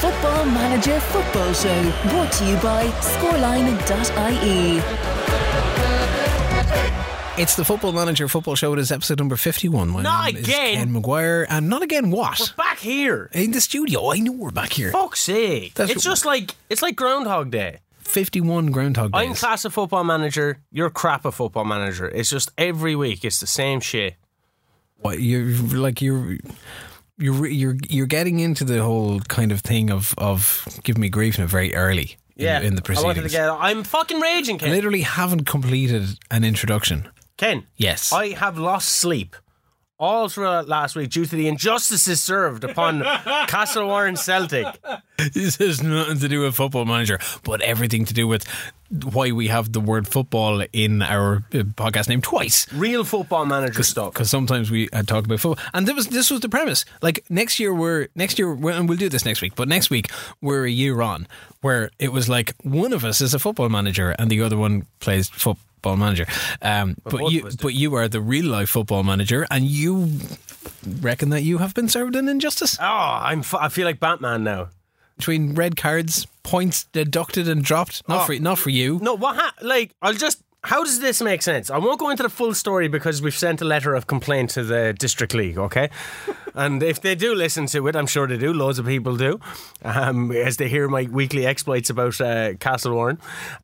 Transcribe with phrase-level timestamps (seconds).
[0.00, 4.78] Football Manager Football Show, brought to you by scoreline.ie.
[7.42, 8.72] It's the Football Manager Football Show.
[8.74, 9.88] It is episode number 51.
[9.88, 10.46] My Not name is.
[10.46, 11.46] Ken McGuire.
[11.48, 12.38] And not again what?
[12.40, 13.28] We're back here.
[13.32, 14.12] In the studio.
[14.12, 14.92] I know we're back here.
[14.92, 15.74] Fuck's sake.
[15.74, 17.80] That's it's what- just like it's like Groundhog Day.
[18.00, 19.18] 51 Groundhog Day.
[19.18, 22.08] I'm class of football manager, you're crap of football manager.
[22.08, 24.14] It's just every week it's the same shit.
[25.00, 26.38] What, you're like you're
[27.18, 31.38] you're you're you're getting into the whole kind of thing of of giving me grief
[31.38, 32.60] in a very early in, Yeah.
[32.60, 33.04] in the proceedings.
[33.04, 37.08] I wanted to get I'm fucking raging, I literally haven't completed an introduction.
[37.36, 37.64] Ken.
[37.76, 38.12] Yes.
[38.12, 39.36] I have lost sleep
[39.98, 43.02] all throughout last week due to the injustices served upon
[43.48, 44.66] Castle Warren Celtic.
[45.34, 48.44] this has nothing to do with football manager, but everything to do with
[48.90, 52.66] why we have the word football in our uh, podcast name twice.
[52.72, 54.14] Real football manager stuff.
[54.14, 56.84] because sometimes we uh, talk about football, and this was this was the premise.
[57.02, 59.54] Like next year, we're next year, we're, and we'll do this next week.
[59.56, 60.10] But next week,
[60.40, 61.26] we're a year on
[61.60, 64.86] where it was like one of us is a football manager and the other one
[65.00, 66.26] plays football manager.
[66.62, 67.62] Um, but you, of us do.
[67.62, 70.10] but you are the real life football manager, and you
[71.00, 74.44] reckon that you have been served an injustice Oh, I'm f- I feel like Batman
[74.44, 74.68] now.
[75.16, 78.08] between red cards, points deducted and dropped.
[78.08, 78.26] Not Oh.
[78.26, 78.98] for not for you.
[79.02, 79.36] No, what?
[79.36, 80.42] Ha- like, I'll just.
[80.64, 81.70] How does this make sense?
[81.70, 84.64] I won't go into the full story because we've sent a letter of complaint to
[84.64, 85.56] the district league.
[85.56, 85.88] Okay,
[86.54, 88.52] and if they do listen to it, I'm sure they do.
[88.52, 89.38] Loads of people do,
[89.84, 93.18] um, as they hear my weekly exploits about uh, Castle Warren.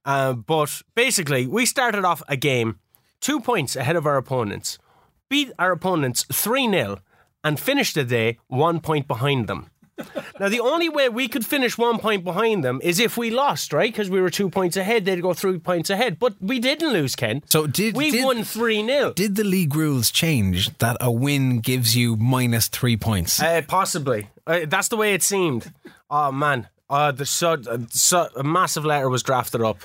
[0.04, 2.78] Uh, but basically, we started off a game
[3.20, 4.78] two points ahead of our opponents,
[5.28, 7.00] beat our opponents three 0
[7.42, 9.68] and finished the day one point behind them.
[10.40, 13.72] Now, the only way we could finish one point behind them is if we lost,
[13.72, 13.92] right?
[13.92, 16.18] Because we were two points ahead, they'd go three points ahead.
[16.18, 17.42] But we didn't lose, Ken.
[17.48, 19.12] So did- we did- won 3 0.
[19.12, 23.40] Did the league rules change that a win gives you minus three points?
[23.40, 24.28] Uh, possibly.
[24.46, 25.72] Uh, that's the way it seemed.
[26.10, 26.68] Oh, man.
[26.90, 29.78] Uh, the so, uh, so, a massive letter was drafted up.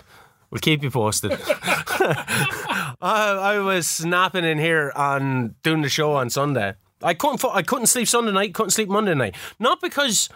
[0.52, 1.38] We'll keep you posted.
[1.48, 6.74] I, I was snapping in here on doing the show on Sunday.
[7.02, 7.44] I couldn't.
[7.46, 8.54] I couldn't sleep Sunday night.
[8.54, 9.36] Couldn't sleep Monday night.
[9.60, 10.30] Not because,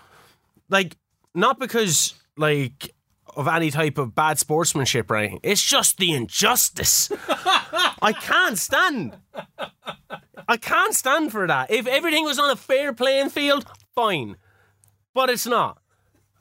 [0.69, 0.97] like,
[1.35, 2.94] not because like
[3.35, 5.40] of any type of bad sportsmanship right?
[5.44, 7.12] It's just the injustice.
[7.28, 9.18] I can't stand.
[10.47, 11.72] I can't stand for that.
[11.72, 14.35] If everything was on a fair playing field, fine.
[15.13, 15.80] But it's not.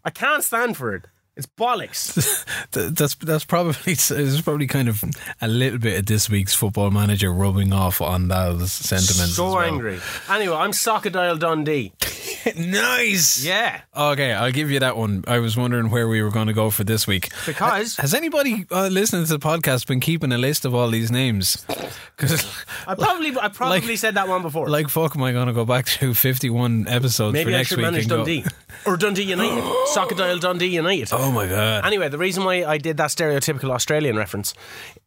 [0.04, 1.06] I can't stand for it.
[1.42, 2.44] It's bollocks.
[2.72, 5.02] That's that's probably it's probably kind of
[5.40, 9.34] a little bit of this week's football manager rubbing off on those sentiments.
[9.34, 9.60] so well.
[9.60, 9.98] angry.
[10.30, 11.92] Anyway, I'm Sockadile Dundee.
[12.56, 13.44] nice.
[13.44, 13.80] Yeah.
[13.96, 15.24] Okay, I'll give you that one.
[15.26, 17.30] I was wondering where we were going to go for this week.
[17.46, 21.10] Because Has anybody uh, listening to the podcast been keeping a list of all these
[21.10, 21.64] names?
[22.14, 22.44] Because,
[22.86, 24.68] I probably I probably Like- said that one before.
[24.68, 27.68] like, fuck, am I going to go back to fifty-one episodes Maybe for I next
[27.70, 27.84] should week?
[27.86, 28.44] manage and go- Dundee.
[28.86, 29.64] or Dundee United.
[29.92, 31.08] Sockadile Dundee United.
[31.10, 31.84] Oh my god!
[31.84, 34.54] Anyway, the reason why I did that stereotypical Australian reference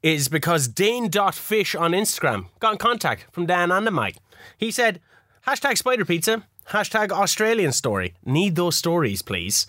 [0.04, 4.18] is because Dane.fish on Instagram got in contact from Dan and the Mike.
[4.58, 5.00] He said,
[5.48, 8.14] hashtag spider pizza, hashtag Australian story.
[8.26, 9.68] Need those stories, please.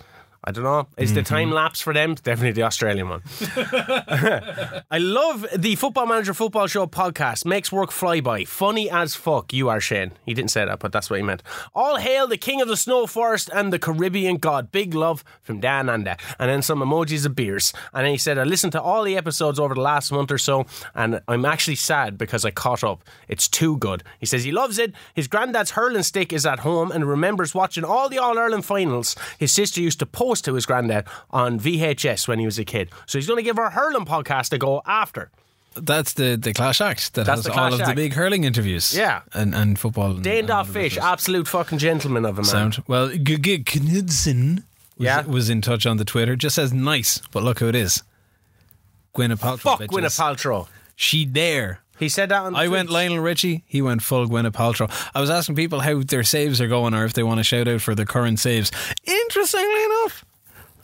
[0.49, 0.87] I don't know.
[0.97, 1.57] Is the time mm-hmm.
[1.57, 2.15] lapse for them?
[2.15, 3.23] Definitely the Australian one.
[4.91, 7.45] I love the Football Manager Football Show podcast.
[7.45, 8.45] Makes work fly by.
[8.45, 9.53] Funny as fuck.
[9.53, 10.13] You are Shane.
[10.25, 11.43] He didn't say that, but that's what he meant.
[11.75, 14.71] All hail the king of the snow forest and the Caribbean god.
[14.71, 16.13] Big love from Dan Anda.
[16.13, 17.73] Uh, and then some emojis of beers.
[17.93, 20.39] And then he said, I listened to all the episodes over the last month or
[20.39, 20.65] so,
[20.95, 23.03] and I'm actually sad because I caught up.
[23.27, 24.05] It's too good.
[24.21, 24.93] He says he loves it.
[25.13, 29.17] His granddad's hurling stick is at home and remembers watching all the All Ireland finals.
[29.39, 32.91] His sister used to post to his granddad on VHS when he was a kid.
[33.07, 35.31] So he's going to give our hurling podcast a go after.
[35.75, 38.97] That's the the Clash Act that That's has all of the big hurling interviews.
[38.97, 39.21] Yeah.
[39.35, 40.15] and and football.
[40.15, 42.45] Dane Fish, absolute fucking gentleman of a man.
[42.45, 43.09] Sound well.
[43.11, 44.65] G- Knudsen
[44.97, 45.27] was, Yeah.
[45.27, 46.35] was in touch on the Twitter.
[46.35, 48.03] Just says nice, but look who it is.
[49.15, 49.59] Gwyneth Paltrow.
[49.59, 49.89] Fuck bitches.
[49.89, 50.69] Gwyneth Paltrow.
[50.95, 51.81] She there.
[51.99, 53.65] He said that on I went Lionel Richie.
[53.67, 54.91] He went full Gwyneth Paltrow.
[55.15, 57.69] I was asking people how their saves are going, or if they want to shout
[57.69, 58.71] out for their current saves.
[59.05, 60.25] Interestingly enough,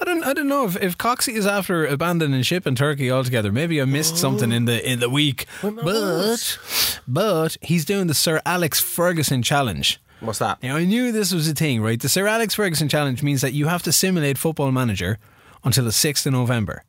[0.03, 0.25] I don't.
[0.25, 3.53] I don't know if, if Coxie is after abandoning ship in Turkey altogether.
[3.53, 5.47] Maybe I missed something in the in the week.
[5.63, 6.59] But
[7.07, 10.01] but he's doing the Sir Alex Ferguson challenge.
[10.19, 10.61] What's that?
[10.61, 12.01] Now I knew this was a thing, right?
[12.01, 15.19] The Sir Alex Ferguson challenge means that you have to simulate Football Manager
[15.63, 16.83] until the sixth of November.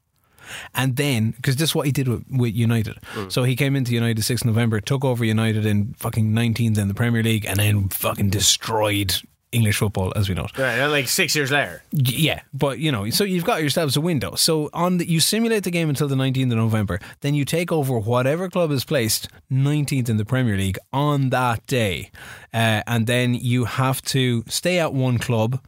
[0.73, 2.97] And then, because this is what he did with, with United.
[3.13, 3.31] Mm.
[3.31, 6.93] So he came into United 6th November, took over United in fucking 19th in the
[6.93, 9.15] Premier League, and then fucking destroyed
[9.53, 10.57] English football as we know it.
[10.57, 11.83] Right, like six years later.
[11.91, 14.35] Yeah, but you know, so you've got yourselves a window.
[14.35, 17.71] So on the, you simulate the game until the 19th of November, then you take
[17.71, 22.11] over whatever club is placed 19th in the Premier League on that day,
[22.53, 25.59] uh, and then you have to stay at one club.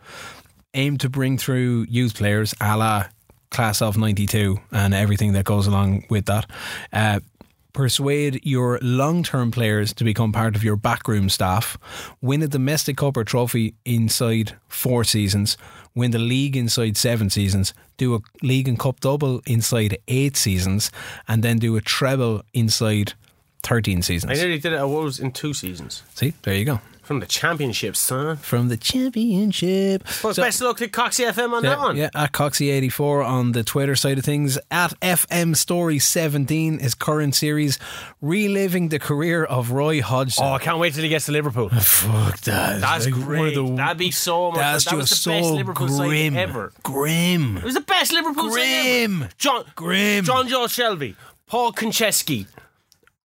[0.73, 3.05] aim to bring through youth players, a la
[3.49, 6.45] class of '92, and everything that goes along with that.
[6.91, 7.19] Uh,
[7.75, 11.77] persuade your long term players to become part of your backroom staff,
[12.21, 15.57] win a domestic cup or trophy inside four seasons,
[15.93, 20.89] win the league inside seven seasons, do a league and cup double inside eight seasons,
[21.27, 23.13] and then do a treble inside
[23.63, 24.31] 13 seasons.
[24.31, 26.03] I nearly did it at Wolves in two seasons.
[26.13, 26.79] See, there you go.
[27.05, 28.37] From the championship, son.
[28.37, 30.03] From the championship.
[30.23, 31.97] Well, So- best luck to Coxie FM on that Yeah, one.
[31.97, 34.57] yeah, at Coxie84 on the Twitter side of things.
[34.71, 37.77] At FM Story 17 is current series
[38.21, 40.45] reliving the career of Roy Hodgson.
[40.45, 41.69] Oh, I can't wait till he gets to Liverpool.
[41.81, 42.81] fuck that!
[42.81, 43.55] That's Like, great.
[43.55, 44.59] the- That'd be so much.
[44.59, 46.71] That's that was the best Liverpool grim, side ever.
[46.83, 49.21] grim, It was the best Liverpool side Grim.
[49.23, 49.31] ever.
[49.37, 50.25] John, Grim.
[50.25, 51.15] Jonjo Shelvey,
[51.47, 52.47] Paul Konchesky,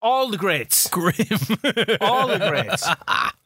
[0.03, 1.15] all the greats, grim.
[2.01, 2.89] all the greats.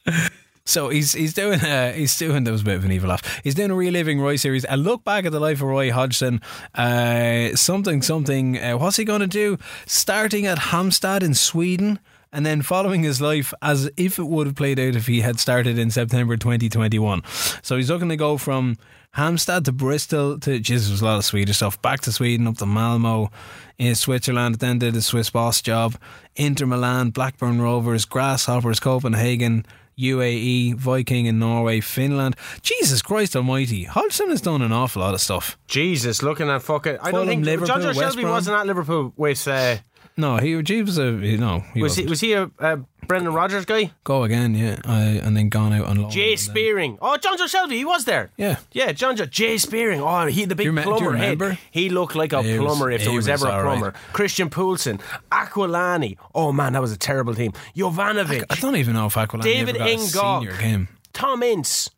[0.66, 3.40] So he's he's doing uh, he's doing that was a bit of an evil laugh.
[3.44, 4.64] He's doing a reliving Roy series.
[4.66, 6.40] A look back at the life of Roy Hodgson.
[6.74, 8.58] Uh, something something.
[8.58, 9.58] Uh, what's he going to do?
[9.84, 11.98] Starting at Halmstad in Sweden.
[12.34, 15.38] And then following his life as if it would have played out if he had
[15.38, 17.22] started in September 2021.
[17.62, 18.76] So he's looking to go from
[19.16, 22.56] Halmstad to Bristol to, Jesus, there's a lot of Swedish stuff, back to Sweden, up
[22.58, 23.31] to Malmo
[23.78, 25.94] in Switzerland, then did a Swiss boss job,
[26.34, 29.64] Inter Milan, Blackburn Rovers, Grasshoppers, Copenhagen,
[29.96, 32.34] UAE, Viking in Norway, Finland.
[32.62, 35.56] Jesus Christ Almighty, Hodgson has done an awful lot of stuff.
[35.69, 36.98] Jesus, looking at fucking.
[37.00, 39.46] I Fulham, don't think Liverpool, John West Shelby wasn't at Liverpool with.
[39.46, 39.76] Uh,
[40.16, 42.06] No, he, was a you know he was he?
[42.06, 42.76] Was he a, a
[43.08, 43.90] Brendan Rodgers guy?
[44.05, 46.11] go again, yeah, I, and then gone out on loan.
[46.11, 46.99] Jay and then- Spearing.
[47.02, 48.31] Oh, Jonjo Shelvey, he was there.
[48.37, 48.58] Yeah.
[48.72, 50.00] Yeah, John Joe, Jay Spearing.
[50.00, 51.40] Oh, he the big you me- do you plumber head.
[51.40, 51.58] remember?
[51.72, 53.93] He looked like a He was- plumber if there he was, was ever a plumber.
[54.12, 55.00] Christian Poulsen,
[55.32, 56.17] Aquilani.
[56.34, 57.52] Oh man, that was a terrible team.
[57.76, 60.88] Jovanovic, I don't even know if Aquilani David ever got a senior game.
[61.12, 61.90] Tom Ince.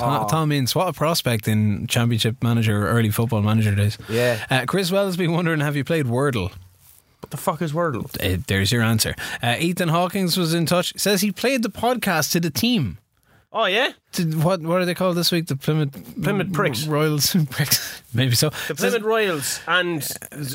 [0.00, 0.28] Tom, Oh.
[0.28, 3.98] Tom Ince, what a prospect in Championship Manager, early football manager days.
[4.08, 4.38] Yeah.
[4.48, 6.52] Uh, Chris Wells been wondering, have you played Wordle?
[7.28, 8.06] What the fuck is Wordle?
[8.24, 9.14] Uh, there's your answer.
[9.42, 10.94] Uh, Ethan Hawkins was in touch.
[10.96, 12.96] Says he played the podcast to the team.
[13.52, 15.46] Oh yeah, To, what what are they called this week?
[15.46, 16.86] The Plymouth Plymouth Pricks.
[16.86, 18.02] Royals pricks.
[18.14, 18.48] Maybe so.
[18.48, 20.02] the Says- Plymouth Royals and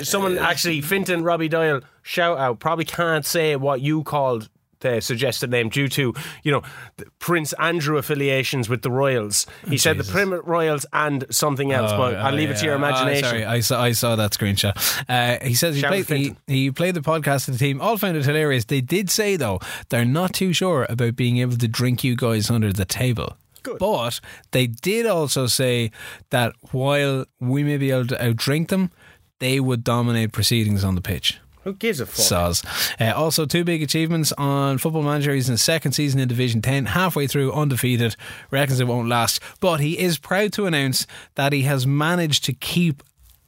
[0.04, 4.50] someone actually Finton Robbie Doyle shout out probably can't say what you called
[4.84, 6.14] the suggested name due to
[6.44, 6.62] you know
[6.98, 9.48] the Prince Andrew affiliations with the Royals.
[9.68, 10.14] He said the Jesus.
[10.14, 12.86] Plymouth Royals and something else, Oh, but I'll oh, leave it to your yeah.
[12.86, 13.30] Oh, imagination.
[13.30, 15.04] sorry, I saw I saw that screenshot.
[15.10, 17.82] Uh, he says he played he, he played the podcast of the team.
[17.82, 18.66] All found it hilarious.
[18.66, 19.60] They did say though
[19.90, 23.38] they're not too sure about being able to drink you guys under the table.
[23.64, 23.80] Good.
[23.80, 24.20] But
[24.52, 25.92] they did also say
[26.30, 28.92] that while we may be able to outdrink them,
[29.40, 31.40] they would dominate proceedings on the pitch.
[31.64, 32.26] Who gives a fuck?
[32.26, 32.66] Soz.
[33.00, 35.34] Uh, also, two big achievements on Football Manager.
[35.34, 38.16] He's in his second season in Division 10, halfway through, undefeated.
[38.52, 39.40] Reckons it won't last.
[39.60, 43.02] But he is proud to announce that he has managed to keep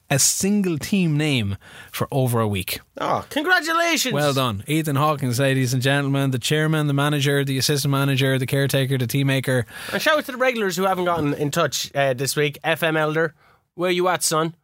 [0.09, 1.57] a single team name
[1.91, 2.79] for over a week.
[3.01, 4.13] Oh, congratulations!
[4.13, 4.63] Well done.
[4.67, 9.07] Ethan Hawkins, ladies and gentlemen, the chairman, the manager, the assistant manager, the caretaker, the
[9.07, 9.65] team maker.
[9.91, 12.59] And shout out to the regulars who haven't gotten in touch uh, this week.
[12.63, 13.33] FM Elder,
[13.73, 14.55] where you at, son?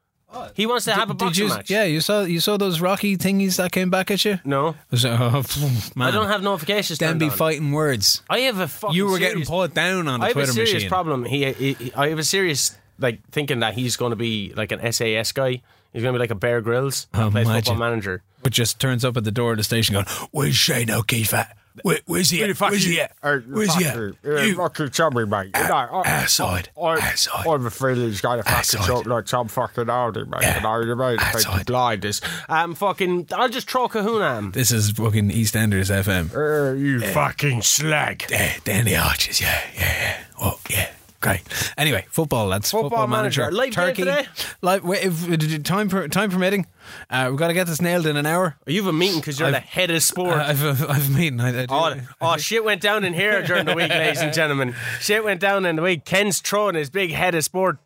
[0.56, 1.70] He wants to have a Did boxing you, match.
[1.70, 4.40] yeah, you saw you saw those Rocky thingies that came back at you?
[4.46, 5.44] No, So, oh,
[5.96, 6.08] man.
[6.08, 7.00] I don't have notifications.
[7.00, 7.32] them turned be on.
[7.32, 8.22] fighting words.
[8.30, 8.96] I have a fucking.
[8.96, 10.90] You were serious, getting pulled down on the I have Twitter a serious machine.
[10.90, 11.26] problem.
[11.26, 14.72] He, he, he- I have a serious like thinking that he's going to be like
[14.72, 15.62] an SAS guy.
[15.94, 17.08] He's going to be like a Bear Grylls.
[17.14, 17.64] Oh, plays imagine.
[17.74, 18.24] football manager.
[18.44, 21.58] but just turns up at the door of the station going, Where's Shane O'Keefe at?
[21.84, 22.60] Where, where's he at?
[22.60, 23.16] Where's he at?
[23.22, 23.96] Where's he at?
[24.24, 25.52] You fucking sorry, mate.
[25.56, 26.70] You know, I, outside.
[26.78, 27.48] I, Outside.
[27.48, 28.86] I have a feeling he's going to fucking Outside.
[28.88, 30.42] talk like some fucking oldie, mate.
[30.42, 30.58] Yeah.
[30.58, 31.20] You know what I mean?
[31.20, 31.44] Outside.
[31.44, 32.22] Fucking blinders.
[32.50, 33.28] Um, fucking.
[33.34, 34.54] I'll just throw Kahuna at.
[34.54, 36.36] This is fucking EastEnders FM.
[36.36, 38.26] Uh, you fucking slag.
[38.30, 40.24] Yeah, Danny Arches, yeah, yeah, yeah.
[40.42, 40.90] Oh, yeah.
[41.22, 41.42] Great.
[41.78, 42.72] Anyway, football, lads.
[42.72, 43.52] Football manager.
[43.52, 44.02] Live Turkey.
[44.02, 44.26] today?
[44.64, 46.66] Live, wait, if, time, per, time permitting,
[47.12, 48.58] uh, we've got to get this nailed in an hour.
[48.66, 50.32] You have a meeting because you're I've- the head of sport.
[50.40, 51.40] Uh, I've, I've, I've a meeting.
[51.40, 54.34] I, I do- Oh, oh, shit went down in here during the week, ladies and
[54.34, 54.74] gentlemen.
[55.00, 56.06] Shit went down in the week.
[56.06, 57.78] Ken's throwing his big head of sport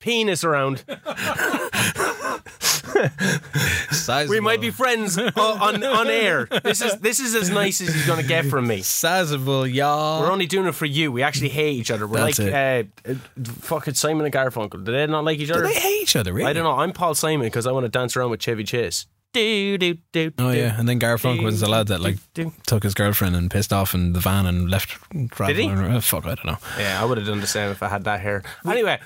[0.00, 0.84] penis around.
[3.90, 4.30] Sizable.
[4.34, 6.46] We might be friends o- on, on air.
[6.64, 8.82] This is this is as nice as he's going to get from me.
[8.82, 10.20] sizable, y'all.
[10.22, 11.12] We're only doing it for you.
[11.12, 12.06] We actually hate each other.
[12.06, 13.14] We're That's like uh, uh,
[13.60, 14.84] fucking Simon and Garfunkel.
[14.84, 15.64] Do they not like each Do other?
[15.64, 16.48] they hate each other, really?
[16.48, 16.76] I don't know.
[16.76, 19.06] I'm Paul Simon because I want to dance around with Chevy Chase.
[19.34, 22.52] Do, do, do, Oh yeah, and then Garfunkel was the lad that like Do, do.
[22.66, 24.96] took his girlfriend and pissed off in the van and left.
[25.12, 25.68] Did he?
[25.70, 26.56] Oh, fuck, I don't know.
[26.78, 28.42] Yeah, I would have done the same if I had that hair.
[28.66, 28.98] Anyway,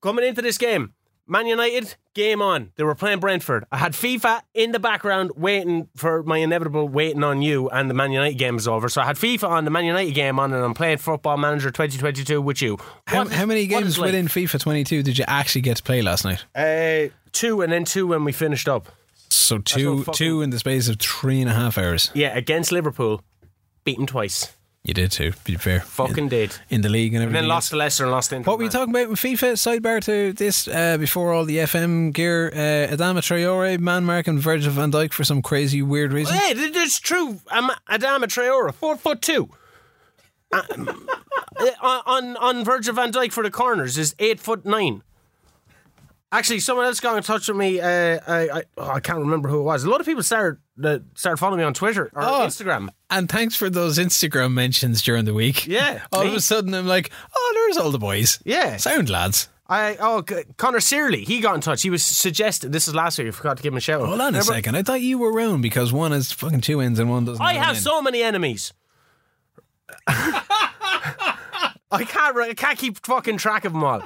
[0.00, 0.92] coming into this game,
[1.26, 2.72] Man United, game on.
[2.76, 3.64] They were playing Brentford.
[3.70, 7.94] I had FIFA in the background waiting for my inevitable waiting on you, and the
[7.94, 8.88] Man United game is over.
[8.88, 11.70] So I had FIFA on, the Man United game on, and I'm playing Football Manager
[11.70, 12.78] 2022 with you.
[13.06, 16.24] How, how many games is within FIFA 22 did you actually get to play last
[16.24, 16.44] night?
[16.54, 18.88] Uh, two, and then two when we finished up.
[19.28, 22.10] So two, two in the space of three and a half hours.
[22.14, 23.22] Yeah, against Liverpool,
[23.84, 24.54] beaten twice.
[24.88, 25.32] You did too.
[25.32, 26.56] To be fair, Fucking did.
[26.70, 27.42] in the league and And everything.
[27.42, 28.50] then lost to Leicester and lost to Inter.
[28.50, 29.52] What were you talking about with FIFA?
[29.58, 32.48] Sidebar to this uh, before all the FM gear.
[32.54, 36.34] Uh, Adama Traore, man marking Virgil van Dijk for some crazy weird reason.
[36.34, 37.38] Hey, th- it's true.
[37.50, 39.50] Um, Adama Traore, four foot two.
[40.54, 40.88] On,
[42.06, 45.02] on on Virgil van Dijk for the corners is eight foot nine.
[46.32, 47.78] Actually, someone else got in touch with me.
[47.80, 49.84] Uh, I I, oh, I can't remember who it was.
[49.84, 52.46] A lot of people started uh, started following me on Twitter or Oh.
[52.46, 52.88] Instagram.
[53.10, 55.66] And thanks for those Instagram mentions during the week.
[55.66, 56.28] Yeah, All me.
[56.28, 58.38] of a sudden, I'm like, oh, there's all the boys.
[58.44, 58.76] Yeah.
[58.76, 59.48] Sound lads.
[59.70, 60.24] I oh
[60.56, 61.82] Connor Searley, he got in touch.
[61.82, 62.72] He was suggested.
[62.72, 63.28] This is last week.
[63.28, 64.00] I forgot to give him a shout.
[64.06, 64.76] Hold on a second.
[64.76, 67.44] I thought you were around because one has fucking two ends and one doesn't.
[67.44, 68.72] I have so many enemies.
[70.06, 72.36] I can't.
[72.36, 74.02] I can't keep fucking track of them all.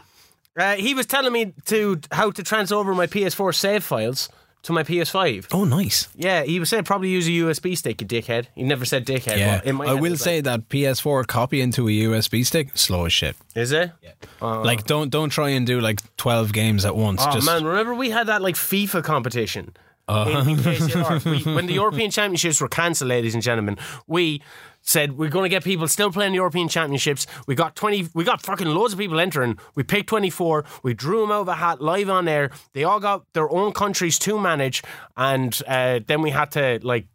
[0.56, 4.28] Uh, he was telling me to how to transfer over my PS4 save files
[4.62, 5.49] to my PS5.
[5.52, 6.09] Oh, nice.
[6.14, 8.47] Yeah, he was saying probably use a USB stick, you dickhead.
[8.54, 9.38] He never said dickhead.
[9.38, 13.04] Yeah, in my I will say like, that PS4 copy into a USB stick slow
[13.07, 13.37] as shit.
[13.54, 13.90] is it?
[14.02, 14.12] Yeah.
[14.40, 17.23] like, don't don't try and do like twelve games at once.
[17.25, 19.75] Oh Just man, remember we had that like FIFA competition
[20.09, 20.40] Uh-huh.
[20.40, 23.78] in, in we, when the European Championships were cancelled, ladies and gentlemen.
[24.07, 24.42] We
[24.83, 27.27] said we're going to get people still playing the European Championships.
[27.47, 28.09] We got twenty.
[28.15, 29.59] We got fucking loads of people entering.
[29.75, 30.65] We picked twenty four.
[30.83, 32.51] We drew them out of a hat live on air.
[32.73, 34.83] They all got their own countries to manage,
[35.17, 37.07] and uh, then we had to like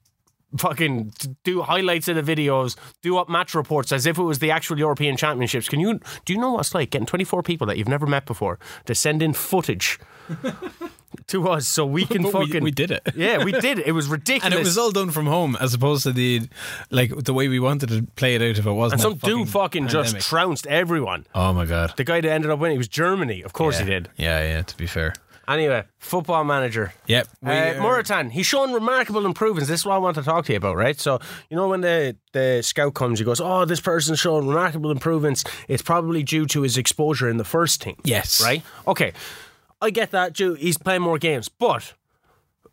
[0.58, 4.52] fucking do highlights of the videos, do up match reports as if it was the
[4.52, 5.68] actual European Championships.
[5.68, 8.26] Can you do you know what it's like getting 24 people that you've never met
[8.26, 10.00] before to send in footage
[11.28, 13.02] to us so we can But we- fucking we did it.
[13.16, 13.80] Yeah, we did.
[13.80, 14.46] It it was ridiculous.
[14.46, 16.42] and it was all done from home as opposed to the
[16.92, 19.02] like the way we wanted to play it out if it wasn't.
[19.04, 21.26] and some a dude fucking just trounced everyone.
[21.34, 21.94] oh my god.
[21.98, 23.42] The guy that ended up winning he was Germany.
[23.44, 23.86] Of course yeah.
[23.86, 24.10] he did.
[24.18, 24.62] Yeah, yeah.
[24.62, 25.14] To be fair.
[25.48, 26.94] Anyway, football manager.
[27.08, 27.28] Yep.
[27.42, 27.50] Uh,
[27.80, 29.70] Morutan, he's shown remarkable improvements.
[29.70, 31.00] This is what I want to talk to you about, right?
[31.00, 34.92] So, you know, when the, the scout comes, he goes, Oh, this person's shown remarkable
[34.92, 35.46] improvements.
[35.70, 37.96] It's probably due to his exposure in the first team.
[38.04, 38.44] Yes.
[38.44, 38.62] Right?
[38.90, 39.14] Okay.
[39.81, 40.34] I get that.
[40.34, 41.50] Due, he's playing more games.
[41.50, 41.93] But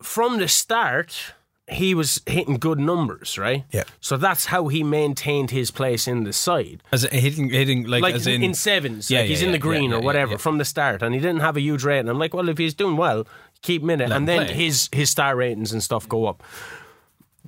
[0.03, 1.35] from the start,
[1.69, 3.65] he was hitting good numbers, right?
[3.71, 3.85] Yeah.
[4.01, 8.03] So that's how he maintained his place in the side as a, hitting hitting like,
[8.03, 10.33] like as in, in, sevens, Yeah, like he's yeah, in the green yeah, or whatever
[10.33, 10.39] yeah.
[10.39, 12.09] from the start, and he didn't have a huge rating.
[12.09, 13.27] I'm like, well, if he's doing well,
[13.63, 14.55] keep him in it, Let and then play.
[14.55, 16.43] his his star ratings and stuff go up.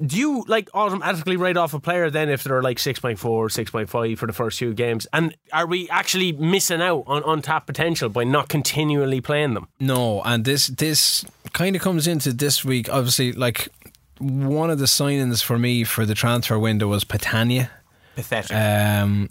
[0.04, 4.26] Do you like automatically write off a player then if they're like 6.4, 6.5 for
[4.26, 5.06] the first few games?
[5.12, 9.68] And are we actually missing out on untapped potential by not continually playing them?
[9.80, 11.24] No, and this this
[11.54, 12.90] kind of comes into this week.
[12.90, 13.68] Obviously, like
[14.18, 17.70] one of the signings for me for the transfer window was Patania.
[18.16, 18.54] Pathetic.
[18.54, 19.30] Um,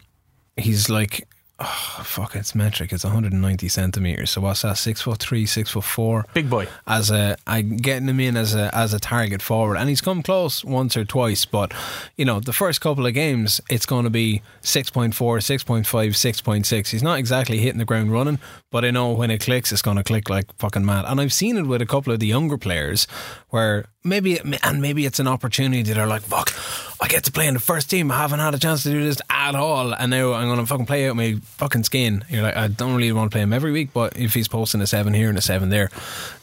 [0.58, 1.28] he's like,
[1.60, 2.92] oh, fuck, it's metric.
[2.92, 4.32] It's 190 centimeters.
[4.32, 4.78] So what's that?
[4.78, 6.26] Six foot three, six foot four.
[6.34, 6.68] Big boy.
[6.88, 10.22] As a, I getting him in as a as a target forward, and he's come
[10.24, 11.46] close once or twice.
[11.46, 11.74] But
[12.18, 16.88] you know, the first couple of games, it's going to be 6.4, 6.5, 6.6.
[16.90, 18.40] He's not exactly hitting the ground running,
[18.72, 21.06] but I know when it clicks, it's going to click like fucking mad.
[21.08, 23.08] And I've seen it with a couple of the younger players
[23.50, 26.54] where maybe and maybe it's an opportunity that are like, fuck,
[27.02, 28.12] I get to play in the first team.
[28.12, 30.66] I haven't had a chance to do this at all, and now I'm going to
[30.66, 32.24] fucking play out my fucking skin.
[32.30, 34.82] You're like, I don't really want to play him every week, but if he's posting
[34.82, 35.90] a seven here and a seven there,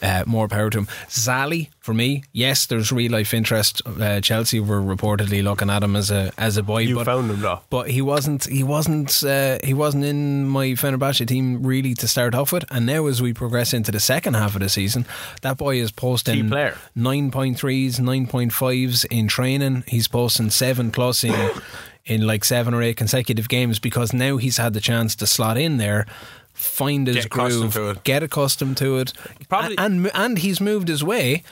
[0.03, 0.87] uh, more power to him.
[1.09, 3.83] Zali for me, yes, there's real life interest.
[3.85, 7.29] Uh, Chelsea were reportedly looking at him as a as a boy, You but found
[7.31, 7.61] him though.
[7.71, 12.35] but he wasn't he wasn't uh, he wasn't in my Fenerbahce team really to start
[12.37, 15.05] off with and now as we progress into the second half of the season
[15.41, 16.77] that boy is posting Key player.
[16.97, 21.51] 9.3s 9.5s in training he's posting 7 plus in
[22.05, 25.57] in like 7 or 8 consecutive games because now he's had the chance to slot
[25.59, 26.07] in there
[26.53, 28.05] find his Get groove to it.
[28.05, 29.13] get accustomed to it
[29.49, 31.43] Probably- and and he's moved his way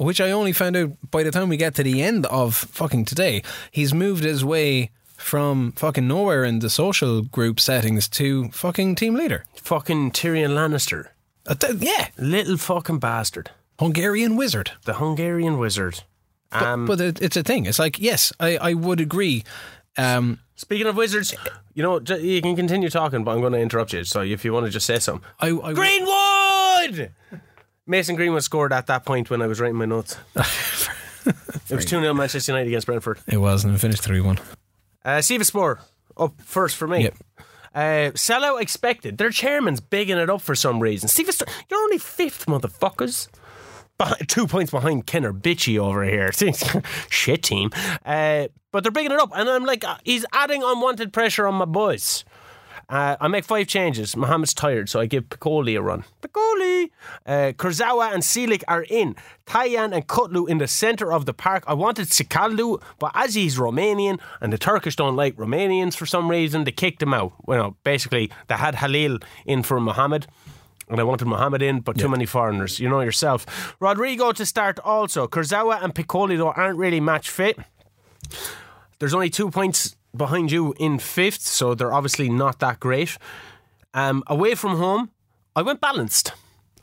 [0.00, 3.04] which I only found out by the time we get to the end of fucking
[3.04, 3.42] today.
[3.70, 9.14] He's moved his way from fucking nowhere in the social group settings to fucking team
[9.14, 9.44] leader.
[9.54, 11.08] Fucking Tyrion Lannister.
[11.46, 13.50] Uh, th- yeah, Little fucking bastard.
[13.78, 14.72] Hungarian wizard.
[14.84, 16.02] The Hungarian wizard.
[16.52, 17.66] Um, but it, it's a thing.
[17.66, 19.44] It's like yes, I, I would agree.
[19.96, 21.34] Um, Speaking of wizards,
[21.74, 24.04] you know, you can continue talking, but I'm going to interrupt you.
[24.04, 25.26] So if you want to just say something.
[25.40, 27.12] I, I Greenwood!
[27.86, 30.16] Mason Greenwood scored at that point when I was writing my notes.
[30.36, 31.34] it
[31.70, 33.18] was 2 0 Manchester United against Brentford.
[33.26, 34.38] it was and it finished three one.
[35.04, 35.80] Uh, Sivasspor
[36.16, 37.04] up first for me.
[37.04, 37.14] Yep.
[37.74, 39.16] Uh, sellout expected.
[39.18, 41.08] Their chairman's bigging it up for some reason.
[41.08, 43.28] St- you're only fifth, motherfuckers.
[43.96, 46.32] Behind, two points behind Kenner Bitchy over here.
[47.10, 47.70] Shit team.
[48.04, 49.30] Uh, but they're bigging it up.
[49.34, 52.24] And I'm like, uh, he's adding unwanted pressure on my boys.
[52.90, 54.16] Uh, I make five changes.
[54.16, 56.02] Mohammed's tired, so I give Piccoli a run.
[56.22, 56.90] Piccoli!
[57.24, 59.14] Uh, Kurzawa and Selic are in.
[59.46, 61.62] Tayan and Kutlu in the centre of the park.
[61.68, 66.28] I wanted Sikaldu, but as he's Romanian and the Turkish don't like Romanians for some
[66.28, 67.32] reason, they kicked him out.
[67.46, 70.26] Well, basically, they had Halil in for Mohammed.
[70.88, 72.80] And I wanted Mohammed in, but too many foreigners.
[72.80, 73.76] You know yourself.
[73.78, 75.28] Rodrigo to start also.
[75.28, 77.56] Kurzawa and Piccoli, though, aren't really match fit.
[78.98, 83.16] There's only two points behind you in fifth, so they're obviously not that great.
[83.94, 85.10] Um, away from home,
[85.54, 86.32] I went balanced.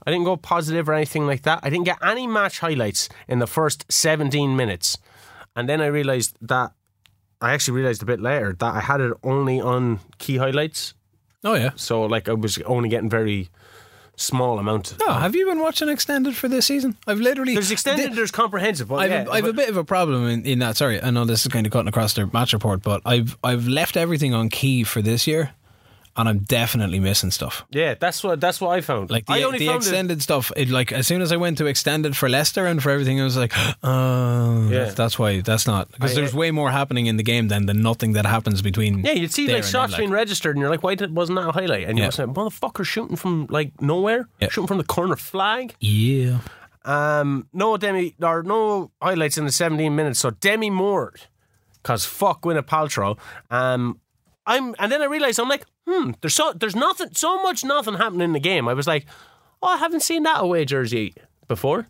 [0.06, 1.60] I didn't go positive or anything like that.
[1.64, 4.98] I didn't get any match highlights in the first 17 minutes.
[5.56, 6.72] And then I realised that,
[7.42, 10.94] I actually realised a bit later that I had it only on key highlights.
[11.44, 11.72] Oh yeah.
[11.76, 13.50] So, like, I was only getting very
[14.18, 14.96] small amount.
[15.00, 16.98] No, have you been watching extended for this season?
[17.08, 18.90] I've literally There's extended, there's comprehensive.
[18.90, 20.76] But I've, yeah, a, I've a bit of a problem in, in that.
[20.76, 23.68] Sorry, I know this is kind of cutting across the match report, but I've I've
[23.68, 25.52] left everything on key for this year,
[26.18, 27.64] and I'm definitely missing stuff.
[27.72, 29.10] yeah, that's what that's what I found.
[29.12, 31.38] Like the, I only the found it- extended stuff, it, like as soon as I
[31.38, 34.80] went to extended for Leicester and for everything, I was like, oh, Yeah.
[34.80, 37.74] that's, that's why that's not because there's way more happening in the game than the
[37.74, 39.04] nothing that happens between.
[39.06, 41.48] Yeah, you'd see like shots then, being registered, and you're like, "Why did, wasn't that
[41.50, 42.12] a highlight?" And you're Yeah.
[42.12, 44.50] saying, "Motherfucker shooting from like nowhere, Yeah.
[44.50, 46.40] shooting from the corner flag." yeah.
[46.86, 50.20] Um, no Demi or no highlights in the 17 minutes.
[50.20, 51.14] So Demi Moore,
[51.84, 53.18] cause fuck Gwyneth Paltrow.
[53.52, 54.00] Um,
[54.46, 57.96] I'm and then I realized I'm like, hmm, there's so there's nothing, so much nothing
[57.96, 58.68] happening in the game.
[58.68, 59.06] I was like,
[59.62, 61.14] oh, I haven't seen that away jersey
[61.48, 61.88] before.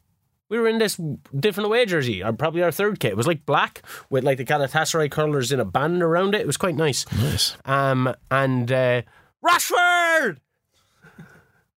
[0.50, 0.98] We were in this
[1.38, 3.12] different away jersey, or probably our third kit.
[3.12, 6.42] It was like black with like the Galatasaray curlers in a band around it.
[6.42, 7.06] It was quite nice.
[7.12, 7.58] Nice.
[7.66, 9.01] Um, and uh,
[9.46, 10.38] Rashford,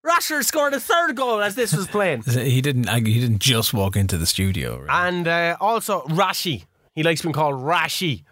[0.07, 2.23] Rashford scored a third goal as this was playing.
[2.27, 2.89] He didn't.
[3.07, 4.81] He didn't just walk into the studio.
[4.83, 5.09] Right?
[5.09, 6.65] And uh, also Rashi.
[6.95, 8.25] He likes being called Rashi,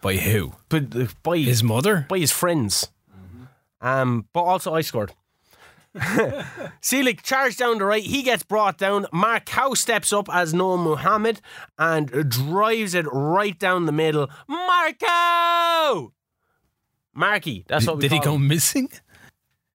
[0.00, 0.52] By who?
[0.68, 2.06] but uh, by His mother.
[2.08, 2.90] by his friends.
[3.86, 5.12] Um, but also I scored.
[6.82, 8.02] Selic charged down the right.
[8.02, 9.06] He gets brought down.
[9.12, 11.40] Marcow steps up as Noah Muhammad
[11.78, 14.28] and drives it right down the middle.
[14.48, 16.12] Marco!
[17.14, 18.48] Marky, that's what we Did he go him.
[18.48, 18.90] missing?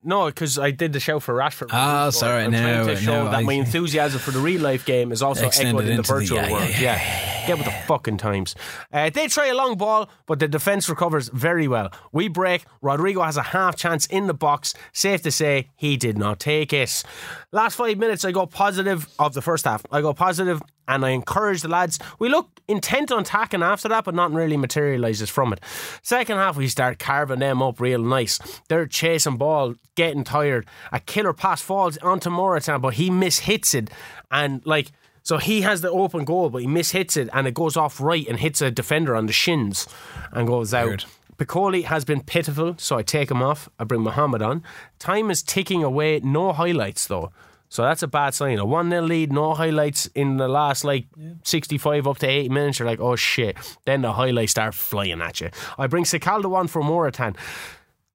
[0.03, 1.67] No, because I did the show for Rashford.
[1.71, 4.59] Ah, sorry, I'm no, trying to show no, that I- my enthusiasm for the real
[4.61, 6.69] life game is also echoed in the into the- virtual yeah, yeah, world.
[6.79, 8.55] Yeah, get with the fucking times.
[8.91, 11.91] Uh, they try a long ball, but the defense recovers very well.
[12.11, 12.65] We break.
[12.81, 14.73] Rodrigo has a half chance in the box.
[14.91, 17.03] Safe to say, he did not take it.
[17.51, 19.85] Last five minutes, I go positive of the first half.
[19.91, 21.97] I go positive and I encourage the lads.
[22.19, 25.62] We look intent on attacking after that, but nothing really materialises from it.
[26.01, 28.39] Second half, we start carving them up real nice.
[28.67, 30.67] They're chasing ball, getting tired.
[30.91, 33.89] A killer pass falls onto Morutan, but he mishits it.
[34.30, 34.91] And like,
[35.23, 38.27] so he has the open goal, but he mishits it and it goes off right
[38.27, 39.88] and hits a defender on the shins
[40.32, 40.88] and goes out.
[40.88, 41.06] Weird.
[41.38, 43.67] Piccoli has been pitiful, so I take him off.
[43.80, 44.63] I bring Muhammad on.
[44.99, 46.19] Time is ticking away.
[46.19, 47.32] No highlights though.
[47.71, 48.60] So that's a bad sign.
[48.60, 51.05] A 1 0 lead, no highlights in the last like
[51.43, 52.79] 65 up to 80 minutes.
[52.79, 53.55] You're like, oh shit.
[53.86, 55.51] Then the highlights start flying at you.
[55.77, 57.38] I bring Sikaldo on for Morutan.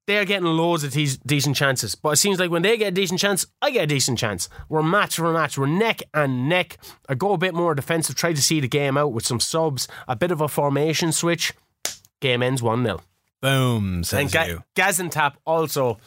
[0.05, 1.95] They're getting loads of these decent chances.
[1.95, 4.47] But it seems like when they get a decent chance, I get a decent chance.
[4.69, 5.57] We're match for match.
[5.57, 6.77] We're neck and neck.
[7.09, 9.87] I go a bit more defensive, try to see the game out with some subs,
[10.07, 11.51] a bit of a formation switch.
[12.21, 13.01] Game ends 1 0.
[13.41, 14.63] Boom, And says Ga- you.
[14.75, 15.97] Gaziantep also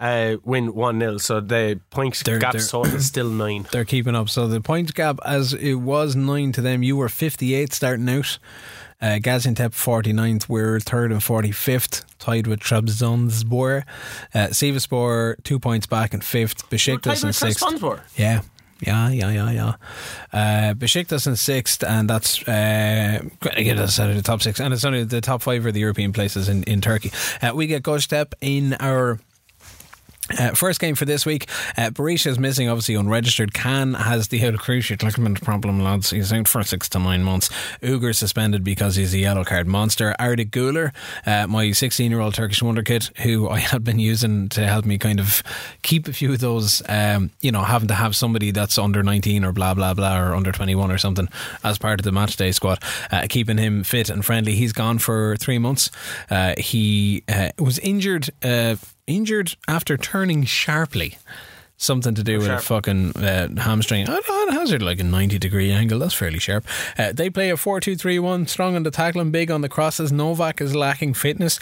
[0.00, 1.18] uh, win 1 0.
[1.18, 3.66] So the points They're- gap they're- total is still 9.
[3.70, 4.28] They're keeping up.
[4.28, 8.38] So the points gap, as it was nine to them, you were 58 starting out.
[9.02, 13.84] Uh, Gaziantep 49th, we're third and 45th, tied with Trabzonspor.
[14.34, 16.68] Uh, Sivasspor two points back in fifth.
[16.68, 17.64] Besiktas in sixth.
[18.18, 18.42] Yeah.
[18.82, 19.74] Yeah, yeah, yeah, yeah.
[20.32, 24.58] Uh, Besiktas in sixth, and that's uh, gonna get us out of the top six,
[24.58, 27.12] and it's only the top five are the European places in in Turkey.
[27.42, 29.18] Uh, we get Göztepe in our
[30.38, 31.48] uh, first game for this week.
[31.76, 33.54] Uh, Berisha is missing, obviously unregistered.
[33.54, 36.10] Khan has the of cruciate ligament problem, lads.
[36.10, 37.48] He's out for six to nine months.
[37.82, 40.14] Uger suspended because he's a yellow card monster.
[40.18, 40.92] Arda Guler,
[41.26, 44.84] uh, my 16 year old Turkish wonder kid, who I had been using to help
[44.84, 45.42] me kind of
[45.82, 49.44] keep a few of those, um, you know, having to have somebody that's under 19
[49.44, 51.28] or blah, blah, blah, or under 21 or something
[51.64, 54.54] as part of the match day squad, uh, keeping him fit and friendly.
[54.54, 55.90] He's gone for three months.
[56.30, 58.30] Uh, he uh, was injured.
[59.10, 61.18] Injured after turning sharply.
[61.76, 64.04] Something to do with a fucking uh, hamstring.
[64.04, 64.20] Know,
[64.50, 65.98] hazard like a 90 degree angle.
[65.98, 66.64] That's fairly sharp.
[66.98, 69.68] Uh, they play a 4 2 3 1, strong on the tackling, big on the
[69.68, 70.12] crosses.
[70.12, 71.58] Novak is lacking fitness.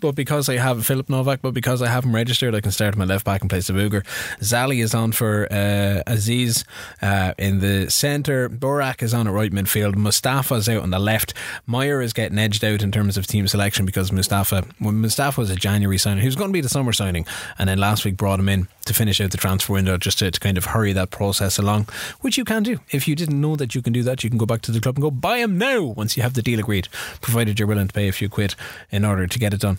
[0.00, 2.96] But because I have Philip Novak, but because I have him registered, I can start
[2.96, 4.04] my left back in place of Uger.
[4.40, 6.64] Szalai is on for uh, Aziz
[7.02, 8.48] uh, in the centre.
[8.48, 9.96] Borak is on at right midfield.
[9.96, 11.34] Mustafa's out on the left.
[11.66, 15.50] Meyer is getting edged out in terms of team selection because Mustafa, when Mustafa was
[15.50, 17.26] a January signing, he was going to be the summer signing,
[17.58, 20.30] and then last week brought him in to finish out the transfer window just to,
[20.30, 21.88] to kind of hurry that process along,
[22.20, 22.80] which you can do.
[22.90, 24.80] If you didn't know that you can do that, you can go back to the
[24.80, 26.88] club and go buy him now once you have the deal agreed,
[27.20, 28.54] provided you're willing to pay a few quid
[28.90, 29.78] in order to get it done.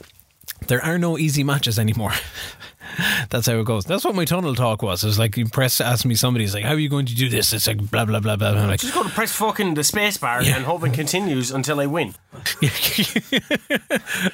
[0.67, 2.13] There are no easy matches anymore.
[3.29, 3.85] That's how it goes.
[3.85, 5.03] That's what my tunnel talk was.
[5.03, 7.29] It was like, you press, ask me somebody's like, how are you going to do
[7.29, 7.53] this?
[7.53, 8.49] It's like, blah, blah, blah, blah.
[8.49, 10.55] I'm like, Just go to press fucking the space bar Yeah.
[10.57, 12.13] and hope it continues until I win.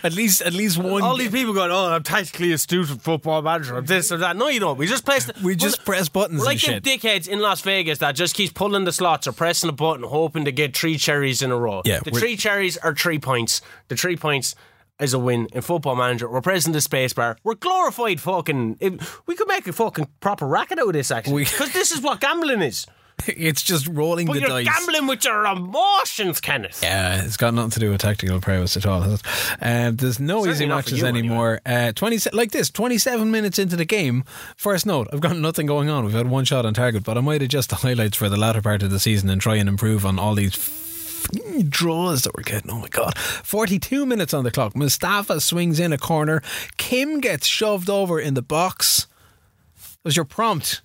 [0.04, 1.02] at least, at least one.
[1.02, 4.36] All these people going, oh, I'm tactically astute at football manager, I'm this or that.
[4.38, 4.78] No, you don't.
[4.78, 5.26] We just press.
[5.26, 6.84] The, we just press buttons like shit.
[6.84, 10.46] dickheads in Las Vegas that just keeps pulling the slots or pressing a button, hoping
[10.46, 11.82] to get three cherries in a row.
[11.86, 13.62] Yeah, the three cherries are three points.
[13.88, 14.56] The three points
[15.00, 16.30] is a win in Football Manager.
[16.30, 17.38] We're pressing the space bar.
[17.44, 18.78] We're glorified fucking.
[18.80, 18.94] It,
[19.28, 22.20] we could make a fucking proper racket out of this actually, because this is what
[22.20, 22.88] gambling is.
[23.26, 24.68] it's just rolling But the you're dice.
[24.68, 26.82] gambling with your emotions, Kenneth.
[26.84, 29.02] Yeah, it's got nothing to do with tactical prowess at all.
[29.02, 29.26] Has it?
[29.60, 31.60] Um, there's no Certainly easy matches anymore.
[31.66, 34.24] Uh, Twenty like this, twenty-seven minutes into the game.
[34.56, 36.06] First note: I've got nothing going on.
[36.06, 38.62] We've had one shot on target, but I might adjust the highlights for the latter
[38.62, 40.56] part of the season and try and improve on all these.
[41.18, 42.72] F- Draws that we're getting.
[42.72, 43.18] Oh my god!
[43.18, 44.76] Forty-two minutes on the clock.
[44.76, 46.42] Mustafa swings in a corner.
[46.78, 49.08] Kim gets shoved over in the box.
[50.04, 50.82] Was your prompt?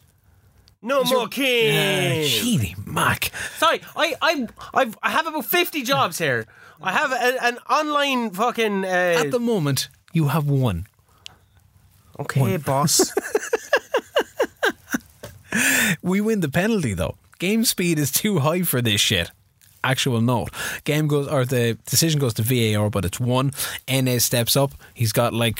[0.82, 2.26] No more Uh, king.
[2.26, 3.30] Sheedy Mac.
[3.58, 6.44] Sorry, I, I, I've, I have about 50 jobs here.
[6.82, 8.84] I have a, an online fucking.
[8.84, 8.88] Uh,
[9.24, 10.86] At the moment, you have one.
[12.18, 13.12] okay, boss.
[16.02, 17.16] We win the penalty though.
[17.38, 19.30] Game speed is too high for this shit.
[19.84, 20.50] Actual note.
[20.84, 23.50] Game goes or the decision goes to VAR, but it's one.
[23.88, 24.72] Enes steps up.
[24.94, 25.58] He's got like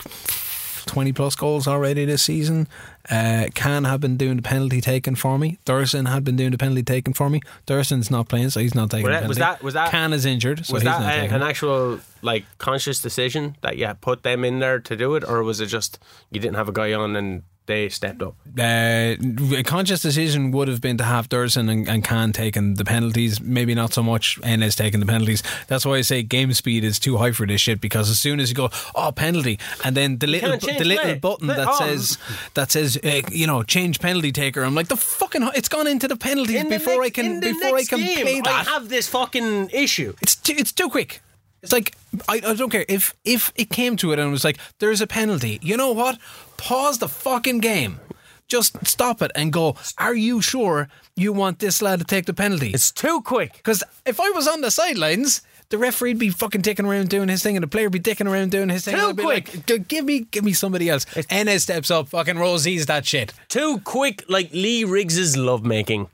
[0.87, 2.69] twenty plus goals already this season.
[3.11, 5.59] Uh, Can have been doing the penalty taken for me.
[5.67, 7.41] Dursun had been doing the penalty taken for me.
[7.67, 9.09] Dursun's not playing, so he's not taking.
[9.11, 11.99] Was that- was that- was that- Can is injured, so was that a, an actual
[12.23, 15.67] like conscious decision that you put them in there to do it, or was it
[15.67, 15.99] just
[16.31, 18.35] you didn't have a guy on and they stepped up?
[18.59, 19.17] Uh,
[19.57, 23.41] a conscious decision would have been to have Dursun and, and Khan taking the penalties.
[23.41, 25.43] Maybe not so much Enes taking the penalties.
[25.69, 27.81] That's why I say game speed is too high for this shit.
[27.81, 31.05] Because as soon as you go, oh penalty, and then the little can't the little
[31.05, 31.15] play.
[31.19, 31.79] button Play- that oh.
[31.79, 32.19] says
[32.55, 34.63] that says uh, you know change penalty taker.
[34.63, 35.49] I'm like the fucking.
[35.55, 37.85] It's gone into the penalties In the before next- I can in the before I
[37.85, 38.67] can game, play that.
[38.69, 40.15] I have this fucking issue.
[40.23, 41.21] It's too, it's too quick.
[41.63, 41.95] It's like
[42.29, 45.01] I, I don't care if if it came to it and it was like there's
[45.01, 45.59] a penalty.
[45.63, 46.19] You know what?
[46.57, 48.01] Pause the fucking game.
[48.49, 49.77] Just stop it and go.
[49.99, 52.71] Are you sure you want this lad to take the penalty?
[52.71, 53.53] It's too quick.
[53.55, 57.43] Because if I was on the sidelines, the referee'd be fucking dicking around doing his
[57.43, 58.95] thing, and the player would be dicking around doing his thing.
[58.95, 59.55] Too I'd be quick.
[59.55, 61.07] Like, "G- give me, give me somebody else.
[61.07, 63.33] Enes steps up, fucking Rosie's that shit.
[63.49, 66.09] Too quick, like Lee Riggs's lovemaking.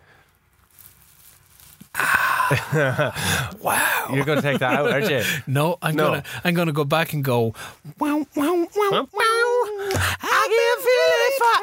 [3.60, 4.10] Wow.
[4.14, 5.22] You're going to take that out, aren't you?
[5.46, 6.04] No, I'm No.
[6.08, 7.54] gonna, I'm gonna go back and go.
[7.98, 9.06] Wow, wow, wow,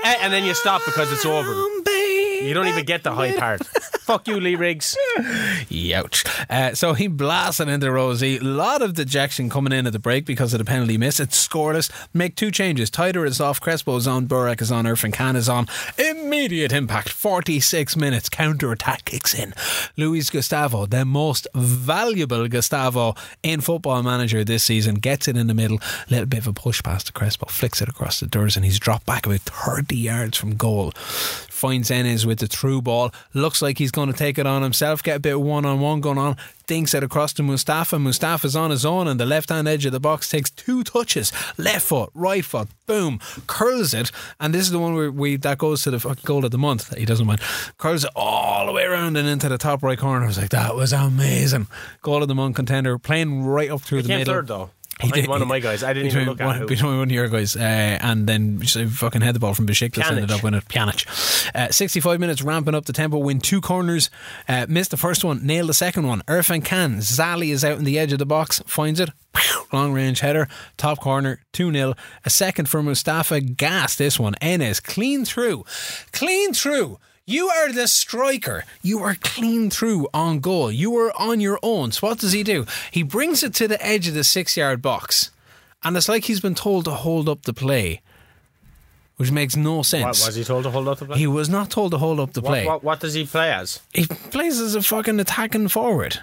[0.06, 1.52] Eh, and then you stop because it's over.
[2.45, 3.65] You don't even get the high part.
[4.06, 4.95] Fuck you, Lee Riggs.
[5.17, 6.25] Youch.
[6.49, 8.38] Uh, so he blasted into Rosie.
[8.38, 11.19] A lot of dejection coming in at the break because of the penalty miss.
[11.19, 11.91] It's scoreless.
[12.13, 12.89] Make two changes.
[12.89, 13.60] Tider is off.
[13.62, 14.28] Crespo is on.
[14.28, 14.86] Burek is on.
[14.86, 15.67] Irfan Can is on.
[15.97, 17.10] Immediate impact.
[17.10, 18.30] 46 minutes.
[18.30, 19.54] Counter attack kicks in.
[19.97, 25.54] Luis Gustavo, the most valuable Gustavo in football manager this season, gets it in the
[25.54, 25.80] middle.
[26.08, 27.45] A Little bit of a push past to Crespo.
[27.47, 30.91] Flicks it across the doors and he's dropped back about 30 yards from goal.
[30.91, 33.12] Finds Enes with the through ball.
[33.34, 35.01] Looks like he's going to take it on himself.
[35.06, 36.36] Get a bit of one on one going on.
[36.65, 38.00] Dinks it across to Mustafa.
[38.00, 40.28] Mustafa's on his own and the left hand edge of the box.
[40.28, 41.32] Takes two touches.
[41.60, 42.70] Left foot, right foot.
[42.88, 43.20] Boom.
[43.46, 44.10] Curls it.
[44.39, 46.89] And this is the one where we that goes to the goal of the month
[46.89, 47.39] that he doesn't mind.
[47.78, 50.24] Curls it all the way around and into the top right corner.
[50.24, 51.68] I was like, that was amazing.
[52.02, 52.98] Goal of the month contender.
[52.98, 54.34] Playing right up through the middle.
[54.34, 54.72] third, though.
[55.02, 55.84] He did- one of my guys.
[55.84, 59.22] I didn't even look at one, between one of your guys, uh, and then fucking
[59.22, 61.06] head the ball from Besiktas ended up winning Pjanic.
[61.54, 64.10] Uh, 65 minutes, ramping up the tempo, win two corners,
[64.48, 66.22] uh, missed the first one, nailed the second one.
[66.28, 69.10] Irfan Can, Szalai is out in the edge of the box, finds it,
[69.74, 71.94] long range header, top corner, 2 0.
[72.24, 74.36] A second for Mustafa, gas this one.
[74.42, 75.66] Enes, clean through,
[76.14, 77.00] clean through.
[77.28, 78.66] You are the striker.
[78.84, 80.72] You are clean through on goal.
[80.72, 81.92] You are on your own.
[81.92, 82.66] So what does he do?
[82.92, 85.32] He brings it to the edge of the six yard box.
[85.84, 88.02] And it's like he's been told to hold up the play,
[89.18, 90.26] which makes no What, sense.
[90.26, 91.18] was he told to hold up the play?
[91.18, 92.66] He was not told to hold up the what, play.
[92.66, 93.80] what, what does he play as?
[93.94, 96.20] He plays as a fucking attacking forward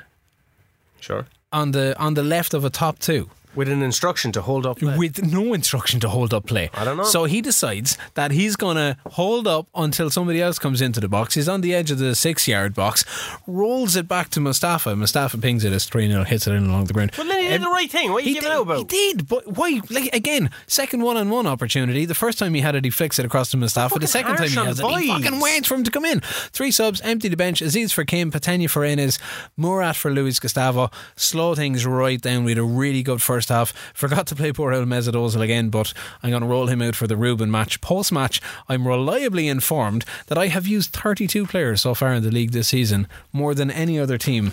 [1.01, 1.27] Sure.
[1.53, 3.29] on the on the left of a top two.
[3.55, 4.79] With an instruction to hold up.
[4.79, 4.97] play.
[4.97, 6.71] with no instruction to hold up play.
[6.75, 7.05] I don't know.
[7.05, 11.09] So he decides that he's going to hold up until somebody else comes into the
[11.09, 11.35] box.
[11.35, 13.05] He's on the edge of the six yard box,
[13.47, 14.97] rolls it back to Mustafa.
[14.97, 17.13] Mustafa pings it as 3 0, hits it in along the ground.
[17.17, 18.13] Well, then he did the right thing.
[18.13, 18.79] What are you giving did, out about?
[18.79, 19.81] He did, but why?
[19.91, 22.05] Like again, second one on one opportunity.
[22.05, 23.99] The first time he had it, he flicks it across to Mustafa.
[23.99, 26.21] The second time he has it, he fucking waits for him to come in.
[26.21, 27.61] Three subs, empty the bench.
[27.61, 29.19] Aziz for Kim, Patenya for Enes,
[29.57, 30.91] Murat for Luis Gustavo.
[31.17, 32.45] Slow things right down.
[32.45, 33.73] We had a really good first half.
[33.95, 36.95] Forgot to play poor old Mesut Ozil again, but I'm going to roll him out
[36.97, 37.81] for the Ruben match.
[37.81, 42.31] Post match, I'm reliably informed that I have used 32 players so far in the
[42.31, 44.53] league this season, more than any other team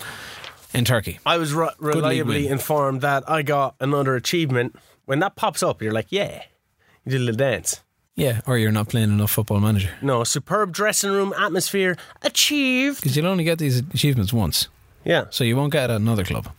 [0.74, 1.20] in Turkey.
[1.26, 4.76] I was re- reliably informed that I got another achievement.
[5.06, 6.44] When that pops up, you're like, yeah,
[7.06, 7.82] you did a little dance.
[8.16, 9.92] Yeah, or you're not playing enough football manager.
[10.02, 13.02] No, superb dressing room atmosphere achieved.
[13.02, 14.68] Because you'll only get these achievements once.
[15.06, 16.50] Yeah, So you won't get it at another club.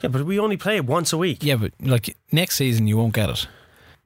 [0.00, 1.42] Yeah, but we only play it once a week.
[1.42, 3.48] Yeah, but like next season you won't get it.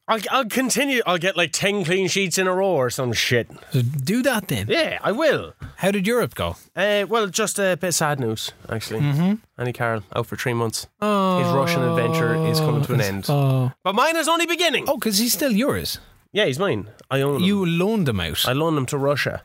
[0.08, 1.00] I'll, I'll continue.
[1.06, 3.48] I'll get like ten clean sheets in a row or some shit.
[3.72, 4.66] So do that then.
[4.68, 5.54] Yeah, I will.
[5.76, 6.56] How did Europe go?
[6.74, 9.00] Uh, well, just a bit of sad news, actually.
[9.00, 9.34] Mm-hmm.
[9.58, 10.88] Annie Carroll out for three months.
[11.00, 13.26] Oh, His Russian adventure is coming to an end.
[13.28, 14.86] Oh, But mine is only beginning.
[14.88, 15.98] oh, because he's still yours.
[16.32, 16.88] Yeah, he's mine.
[17.10, 17.42] I own him.
[17.42, 18.46] You loaned him out.
[18.46, 19.42] I loaned him to Russia.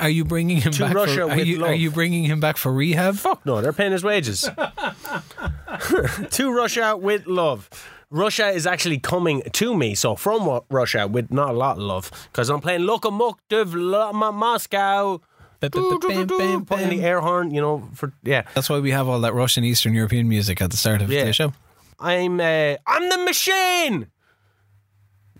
[0.00, 0.78] Are you bringing him back?
[0.78, 0.94] To back?
[0.94, 1.70] Russia for, are with you love.
[1.70, 3.16] are you bringing him back for rehab?
[3.16, 4.40] Fuck no, they're paying his wages.
[6.30, 7.68] to Russia with love.
[8.10, 12.10] Russia is actually coming to me, so from Russia with not a lot of love,
[12.32, 15.20] because I'm playing Lokomotiv Lo- Moscow.
[15.60, 18.42] Bam, bam, bam, bam, Putting the air horn, you know, for yeah.
[18.54, 21.24] That's why we have all that Russian Eastern European music at the start of Yeah.
[21.24, 21.52] the show.
[22.00, 24.06] I'm uh, I'm the machine.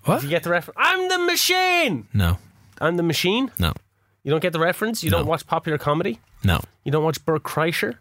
[0.04, 0.16] What?
[0.20, 0.76] Did You get the reference?
[0.80, 2.06] I'm the machine.
[2.12, 2.36] No,
[2.80, 3.50] I'm the machine.
[3.58, 3.72] no,
[4.22, 5.02] You don't get the reference.
[5.02, 5.18] You No.
[5.18, 6.18] don't watch popular comedy.
[6.44, 6.60] no.
[6.84, 7.96] You don't watch Bert Kreischer.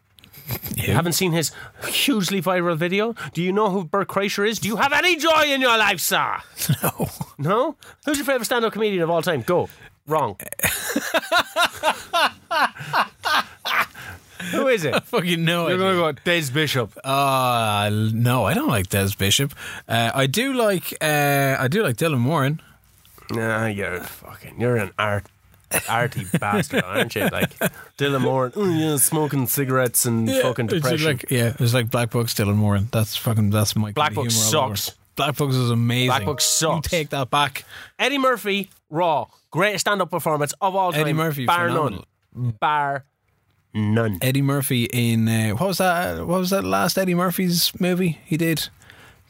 [0.76, 1.52] You haven't seen his
[1.88, 3.14] hugely viral video.
[3.34, 4.58] Do you know who Bert Kreischer is?
[4.60, 6.38] Do you have any joy in your life, sir?
[6.84, 7.10] No.
[7.38, 7.76] No.
[8.06, 9.42] Who's your favorite stand-up comedian of all time?
[9.42, 9.70] Go.
[10.08, 10.38] Wrong.
[14.52, 15.04] who is it?
[15.06, 15.68] Fucking no.
[15.68, 16.00] You're idea.
[16.00, 16.98] gonna go Des Bishop.
[17.04, 19.54] Uh no, I don't like Des Bishop.
[19.88, 22.62] Uh, I do like uh, I do like Dylan Moran.
[23.32, 24.60] Nah, you're fucking.
[24.60, 25.26] You're an art.
[25.88, 27.28] Arty bastard, aren't you?
[27.30, 27.52] Like
[27.98, 31.08] Dylan Moran, oh, yeah, smoking cigarettes and fucking It's depression.
[31.08, 32.90] Like, yeah, it's like Black Books, Dylan Moran.
[32.92, 34.76] That's fucking that's my Black Book humor all over.
[34.76, 34.98] sucks.
[35.16, 36.08] Black Books is amazing.
[36.08, 36.92] Black Book sucks.
[36.92, 37.66] You take that back.
[37.98, 41.02] Eddie Murphy, Raw, greatest stand-up performance of all time.
[41.02, 42.06] Eddie Murphy, bar phenomenal.
[42.34, 43.06] none, bar
[43.74, 44.18] none.
[44.22, 46.26] Eddie Murphy in uh, what was that?
[46.26, 48.70] What was that last Eddie Murphy's movie he did?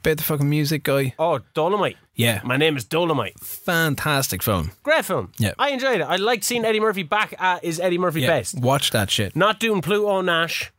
[0.01, 1.13] About the fucking music guy.
[1.19, 1.95] Oh, Dolemite.
[2.15, 3.39] Yeah, My name is Dolemite.
[3.39, 4.71] fantastic film.
[4.83, 5.31] Great film.
[5.37, 5.53] Yeah.
[5.59, 6.03] I enjoyed it.
[6.03, 8.59] I liked seeing Eddie Murphy back at his Eddie Murphy Yeah, best.
[8.59, 9.35] watch that shit.
[9.35, 10.71] Not doing Pluto Nash.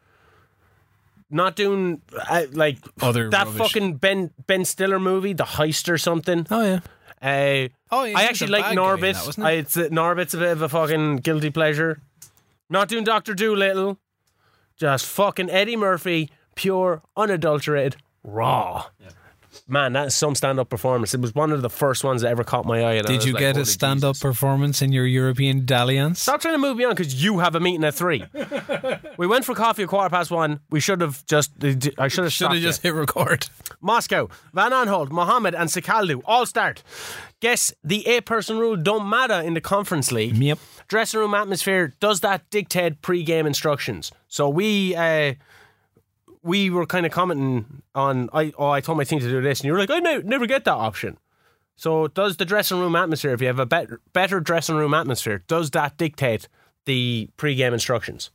[1.30, 3.58] Not doing uh, like Other that rubbish.
[3.58, 6.46] fucking Ben Ben Stiller movie, The Heist or something.
[6.50, 6.80] Oh yeah.
[7.22, 9.12] Uh, Oh, yeah, I he was actually a like bad guy in Norbit.
[9.14, 12.00] that, wasn't I, it's uh, Norbit's a bit of a fucking guilty pleasure.
[12.68, 13.98] Not doing Doctor Dolittle.
[14.76, 18.86] Just fucking Eddie Murphy, pure, unadulterated, raw.
[19.66, 21.14] Man, that's some stand-up performance.
[21.14, 23.02] It was one of the first ones that ever caught my eye.
[23.02, 26.20] Did you like, get a stand-up performance in your European dalliance?
[26.22, 28.24] Stop trying to move me on because you have a meeting at three.
[29.16, 30.60] we went for coffee at quarter past one.
[30.70, 31.52] We should have just.
[31.98, 32.62] I should have Should have you.
[32.62, 33.46] just hit record.
[33.80, 36.82] Moscow, Van Aanholt, Mohammed, and Sikaldu all start.
[37.40, 40.36] Guess the eight-person rule don't matter in the Conference League.
[40.36, 40.58] Yep.
[40.88, 44.12] Dressing room atmosphere does that dictate pre-game instructions?
[44.28, 44.94] So we.
[44.94, 45.34] Uh,
[46.42, 49.60] we were kind of commenting on, I oh, I told my team to do this,
[49.60, 51.18] and you were like, I ne- never get that option.
[51.76, 55.42] So, does the dressing room atmosphere, if you have a better, better dressing room atmosphere,
[55.46, 56.48] does that dictate
[56.84, 58.30] the pre-game instructions?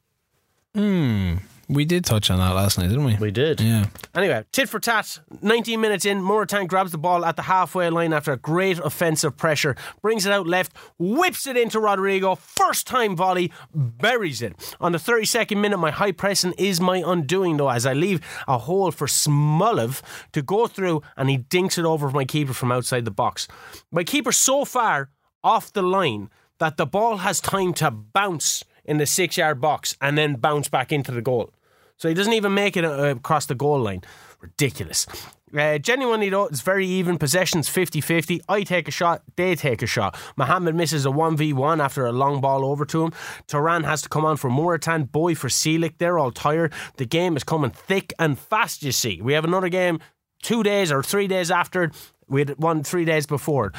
[0.73, 1.35] Hmm.
[1.67, 3.15] We did touch on that last night, didn't we?
[3.15, 3.59] We did.
[3.59, 3.85] Yeah.
[4.13, 5.19] Anyway, tit for tat.
[5.41, 9.35] 19 minutes in, Morutan grabs the ball at the halfway line after a great offensive
[9.35, 14.75] pressure, brings it out left, whips it into Rodrigo, first time volley, buries it.
[14.79, 18.59] On the 32nd minute, my high pressing is my undoing though, as I leave a
[18.59, 20.01] hole for Smolov
[20.33, 23.47] to go through and he dinks it over my keeper from outside the box.
[23.91, 25.09] My keeper so far
[25.43, 29.97] off the line that the ball has time to bounce in the six yard box
[29.99, 31.51] and then bounce back into the goal.
[31.97, 34.01] So he doesn't even make it uh, across the goal line.
[34.41, 35.07] Ridiculous.
[35.55, 37.17] Uh, genuinely, though, it's very even.
[37.17, 38.41] Possessions 50 50.
[38.49, 40.17] I take a shot, they take a shot.
[40.35, 43.13] Mohammed misses a 1v1 after a long ball over to him.
[43.47, 45.97] Turan has to come on for Morutan, Boy for Seelick.
[45.97, 46.73] They're all tired.
[46.97, 49.21] The game is coming thick and fast, you see.
[49.21, 49.99] We have another game
[50.41, 51.91] two days or three days after.
[52.27, 53.71] We had one three days before.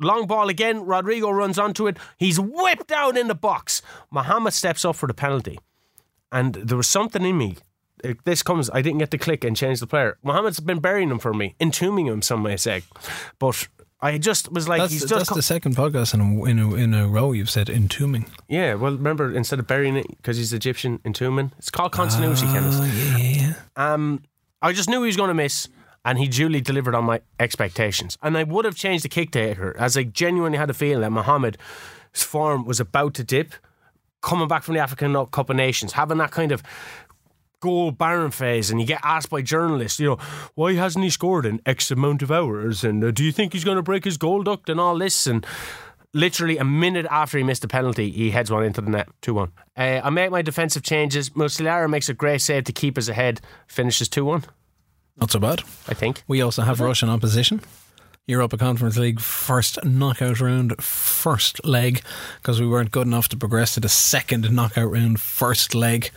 [0.00, 0.84] Long ball again.
[0.84, 1.98] Rodrigo runs onto it.
[2.16, 3.82] He's whipped out in the box.
[4.10, 5.58] Mohammed steps up for the penalty
[6.32, 7.56] and there was something in me
[8.24, 8.68] this comes.
[8.72, 10.18] I didn't get to click and change the player.
[10.24, 12.82] Mohammed's been burying him for me, entombing him, some may say.
[13.38, 13.68] But
[14.00, 16.74] I just was like, That's, he's that's just the second podcast in a, in a
[16.74, 18.26] in a row you've said entombing.
[18.48, 18.74] yeah.
[18.74, 21.52] Well, remember instead of burying it because he's Egyptian, entombing.
[21.58, 22.74] It's called continuity, Oh, Kenneth.
[22.96, 23.92] yeah, yeah, yeah.
[23.92, 24.24] Um,
[24.60, 25.68] I just knew he was going to miss,
[26.04, 28.18] and he duly delivered on my expectations.
[28.20, 31.10] And I would have changed the kick taker, as I genuinely had a feeling that
[31.12, 31.58] Mohammed's
[32.12, 33.54] form was about to dip,
[34.22, 36.62] coming back from the African Cup of Nations, having that kind of
[37.60, 40.16] goal barren phase, and you get asked by journalists, you know,
[40.54, 42.82] why hasn't he scored in X amount of hours?
[42.82, 45.26] And uh, do you think he's going to break his goal duct and all this?
[45.26, 45.46] And
[46.12, 49.34] literally a minute after he missed the penalty, he heads one into the net, 2
[49.34, 49.52] 1.
[49.76, 51.30] Uh, I make my defensive changes.
[51.30, 54.44] Muslera makes a great save to keep us ahead, finishes 2 1,
[55.18, 55.60] Not so bad.
[55.88, 56.24] I think.
[56.26, 57.60] We also have Russian opposition.
[58.28, 62.02] Europa Conference League first knockout round, first leg,
[62.40, 66.12] because we weren't good enough to progress to the second knockout round, first leg.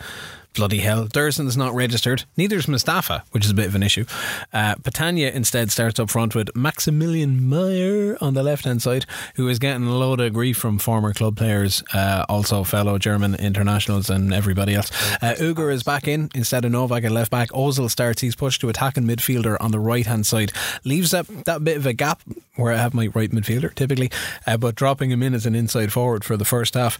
[0.56, 1.06] Bloody hell.
[1.06, 2.24] Dursun's not registered.
[2.38, 4.06] Neither is Mustafa, which is a bit of an issue.
[4.54, 9.48] Uh, Patania instead starts up front with Maximilian Meyer on the left hand side, who
[9.48, 14.08] is getting a load of grief from former club players, uh, also fellow German internationals
[14.08, 14.90] and everybody else.
[15.22, 17.50] Uh, Uger is back in instead of Novak at left back.
[17.50, 18.22] Ozil starts.
[18.22, 20.52] He's pushed to attacking midfielder on the right hand side.
[20.84, 22.22] Leaves that, that bit of a gap
[22.54, 24.10] where I have my right midfielder typically,
[24.46, 26.98] uh, but dropping him in as an inside forward for the first half.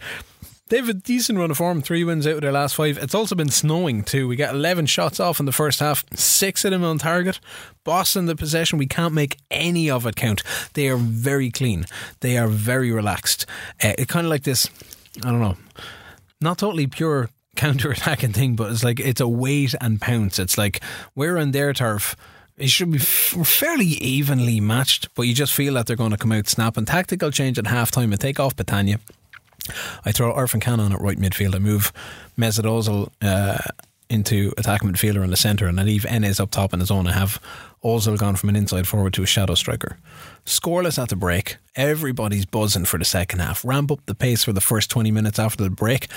[0.69, 2.97] They have a decent run of form, three wins out of their last five.
[2.97, 4.27] It's also been snowing too.
[4.27, 7.39] We got 11 shots off in the first half, six of them on target.
[7.85, 10.43] Boston, the possession, we can't make any of it count.
[10.73, 11.85] They are very clean,
[12.19, 13.45] they are very relaxed.
[13.81, 14.69] Uh, it kind of like this,
[15.23, 15.57] I don't know,
[16.41, 20.37] not totally pure counter attacking thing, but it's like it's a wait and pounce.
[20.37, 20.81] It's like
[21.15, 22.15] we're on their turf.
[22.57, 26.31] It should be fairly evenly matched, but you just feel that they're going to come
[26.31, 26.85] out snapping.
[26.85, 28.11] Tactical change at half time.
[28.11, 28.99] I take off Patania.
[30.05, 31.55] I throw Irfan Can on at right midfield.
[31.55, 31.91] I move
[32.37, 33.59] Mesut Ozil uh,
[34.09, 37.07] into attack midfielder in the centre, and I leave Enes up top in his own.
[37.07, 37.41] I have
[37.83, 39.97] Ozil gone from an inside forward to a shadow striker.
[40.45, 41.57] Scoreless at the break.
[41.75, 43.63] Everybody's buzzing for the second half.
[43.65, 46.07] Ramp up the pace for the first 20 minutes after the break,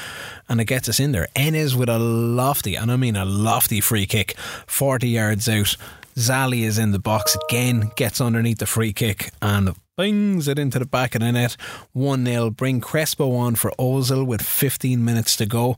[0.48, 1.28] and it gets us in there.
[1.34, 4.36] Enes with a lofty, and I mean a lofty free kick,
[4.66, 5.76] 40 yards out.
[6.16, 10.78] Szalai is in the box again, gets underneath the free kick, and bings it into
[10.78, 11.58] the back of the net.
[11.92, 12.48] 1 0.
[12.48, 15.76] Bring Crespo on for Ozil with 15 minutes to go.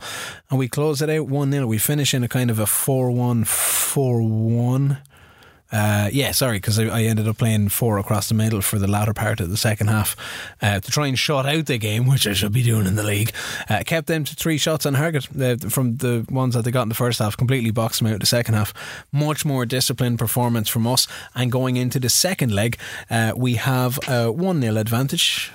[0.48, 1.66] And we close it out 1 0.
[1.66, 4.98] We finish in a kind of a 4 1 4 1.
[5.72, 8.86] Uh, yeah, sorry, because I, I ended up playing four across the middle for the
[8.86, 10.14] latter part of the second half
[10.60, 13.02] uh, to try and shut out the game, which I should be doing in the
[13.02, 13.32] league.
[13.68, 16.82] Uh, kept them to three shots on target uh, from the ones that they got
[16.82, 18.74] in the first half, completely boxed them out the second half.
[19.10, 21.08] Much more disciplined performance from us.
[21.34, 22.78] And going into the second leg,
[23.10, 25.52] uh, we have a 1 0 advantage.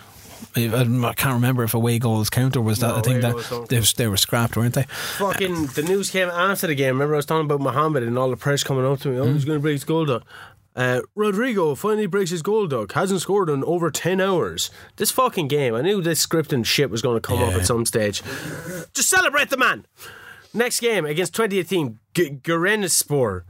[0.55, 3.79] I can't remember if away goals count or was that No, I think that they,
[3.79, 4.83] was- they were scrapped, weren't they?
[5.17, 6.95] Fucking the news came after the game.
[6.95, 9.19] Remember, I was talking about Mohammed and all the press coming up to me.
[9.19, 10.23] Oh, he's going to break his goal duck.
[10.75, 12.91] Uh, Rodrigo finally breaks his goal duck.
[12.91, 14.69] Hasn't scored in over 10 hours.
[14.97, 17.83] This fucking game, I knew this scripting shit was going to come up at some
[17.85, 18.21] stage.
[18.93, 19.87] Just celebrate the man.
[20.53, 22.39] Next game against 20th team, G-
[22.89, 23.45] Sport.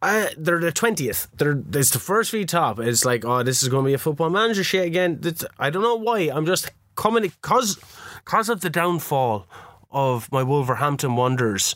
[0.00, 1.28] Uh, they're the twentieth.
[1.36, 2.78] They're it's the first feed top.
[2.78, 5.18] It's like, oh, this is going to be a football manager shit again.
[5.20, 6.30] That's, I don't know why.
[6.32, 7.78] I'm just coming because
[8.24, 9.46] because of the downfall
[9.90, 11.74] of my Wolverhampton Wanderers.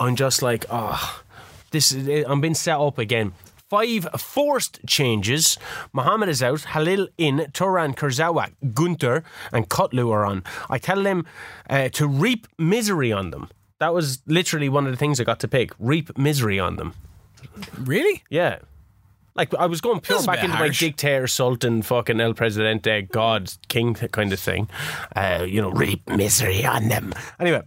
[0.00, 1.22] I'm just like, oh,
[1.70, 2.24] this is.
[2.26, 3.32] I'm being set up again.
[3.70, 5.56] Five forced changes.
[5.92, 6.62] Mohammed is out.
[6.62, 7.50] Halil in.
[7.52, 10.42] Turan Kurzawa, Gunter, and Kutlu are on.
[10.68, 11.24] I tell them
[11.70, 13.48] uh, to reap misery on them.
[13.78, 15.70] That was literally one of the things I got to pick.
[15.78, 16.94] Reap misery on them.
[17.78, 18.22] Really?
[18.30, 18.58] Yeah.
[19.34, 20.80] Like I was going pure That's a back bit into harsh.
[20.80, 24.68] my dictator, sultan, fucking el presidente, god, king kind of thing.
[25.16, 27.12] Uh, you know, reap misery on them.
[27.40, 27.62] Anyway,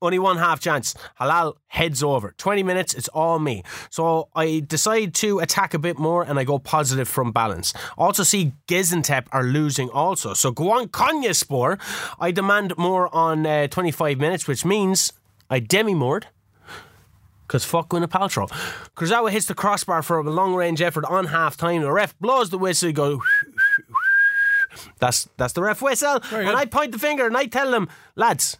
[0.00, 0.94] only one half chance.
[1.18, 2.34] Halil heads over.
[2.38, 3.62] 20 minutes, it's all me.
[3.90, 7.74] So I decide to attack a bit more and I go positive from balance.
[7.98, 10.32] Also see Gaziantep are losing also.
[10.32, 11.78] So go on Konyaspor.
[12.18, 15.12] I demand more on uh, 25 minutes, which means
[15.50, 16.28] I demi-moored.
[17.46, 18.48] Because fuck Gwyneth Paltrow.
[18.96, 21.82] Kurzawa hits the crossbar for a long range effort on half time.
[21.82, 23.22] The ref blows the whistle, go.
[24.98, 26.20] That's that's the ref whistle.
[26.32, 28.58] And I point the finger and I tell them, lads,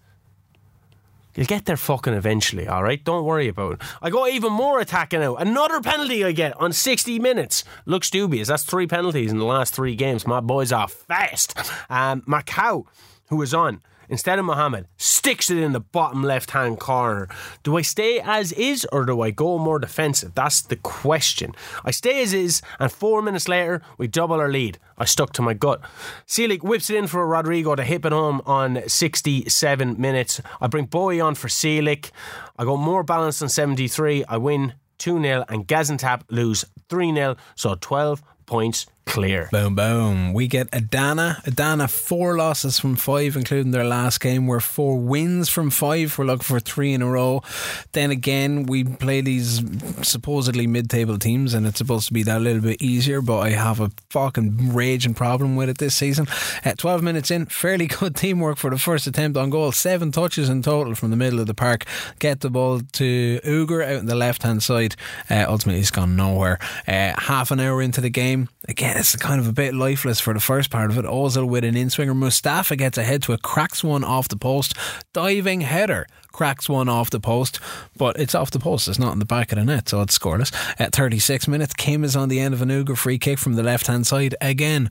[1.35, 3.05] you'll get there fucking eventually, alright?
[3.05, 3.83] Don't worry about it.
[4.01, 5.37] I go even more attacking out.
[5.43, 7.65] Another penalty I get on 60 minutes.
[7.85, 8.49] Looks dubious.
[8.49, 10.27] That's three penalties in the last three games.
[10.27, 11.55] My boys are fast.
[11.91, 12.87] Um, Macau,
[13.29, 17.29] who was on, instead of Mohammed, sticks it in the bottom left hand corner.
[17.63, 20.35] Do I stay as is or do I go more defensive?
[20.35, 21.53] That's the question.
[21.85, 24.79] I stay as is, and four minutes later, we double our lead.
[24.99, 25.81] I stuck to my gut.
[26.27, 30.41] Seelig whips it in for Rodrigo to hit it home on 67 minutes.
[30.61, 32.11] I bring Bowie on for Seelig.
[32.59, 34.25] I go more balanced on 73.
[34.25, 39.49] I win 2 0, and Gaziantep lose 3 0, so 12 points clear.
[39.51, 40.33] Boom, boom.
[40.35, 41.41] We get Adana.
[41.47, 44.47] Adana, four losses from five, including their last game.
[44.47, 46.19] We're four wins from five.
[46.19, 47.43] We're looking for three in a row.
[47.93, 49.63] Then again, we play these
[50.03, 53.51] supposedly mid table teams, and it's supposed to be that little bit easier, but I
[53.51, 56.27] have a fucking raging problem with it this season.
[56.65, 59.73] At 12 minutes in, fairly good teamwork for the first attempt on goal.
[59.73, 61.85] Seven touches in total from the middle of the park.
[62.19, 64.97] Get the ball to Uger out on the left hand side.
[65.31, 66.59] Uh, ultimately, it's gone nowhere.
[66.87, 70.33] Uh, half an hour into the game, again, it's kind of a bit lifeless for
[70.33, 71.05] the first part of it.
[71.05, 72.15] Ozil with an in swinger.
[72.15, 74.75] Mustafa gets ahead to it, cracks one off the post.
[75.13, 76.07] Diving header
[76.37, 77.59] cracks one off the post,
[77.97, 78.89] but it's off the post.
[78.89, 80.53] It's not in the back of the net, so it's scoreless.
[80.79, 83.63] At 36 minutes, Kim is on the end of an Uger free kick from the
[83.63, 84.35] left hand side.
[84.43, 84.91] Again,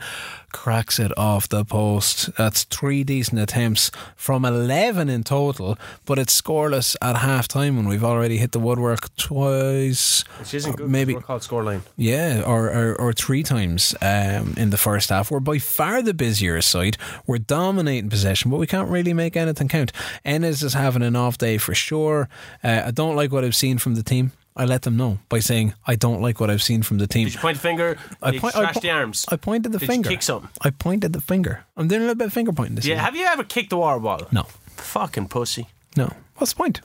[0.56, 2.34] cracks it off the post.
[2.38, 7.88] That's three decent attempts from 11 in total, but it's scoreless at half time when
[7.90, 10.24] we've already hit the woodwork twice.
[10.40, 10.90] Which isn't good.
[10.90, 11.82] Maybe We're called scoreline.
[11.98, 15.30] yeah, or, or, or three times um, in the first half.
[15.30, 16.98] We're by far the busier side.
[17.28, 19.92] We're dominating possession, but we can't really make anything count.
[20.26, 22.30] Enes is having an off day for sure.
[22.64, 24.32] Uh, I don't like what I've seen from the team.
[24.58, 27.26] I let them know by saying I don't like what I've seen from the team.
[27.26, 27.98] Did you point the finger?
[28.22, 29.26] I Did point- slash I po- the arms?
[29.28, 30.10] I pointed the Did finger.
[30.10, 30.50] you kick something?
[30.62, 31.66] I pointed the finger.
[31.76, 32.96] I'm doing a little bit of finger pointing this Yeah.
[32.96, 33.06] season.
[33.06, 34.28] Have you ever kicked the water bottle?
[34.32, 34.44] No,
[34.78, 35.68] Fucking pussy.
[35.98, 36.10] no.
[36.38, 36.80] What's the point?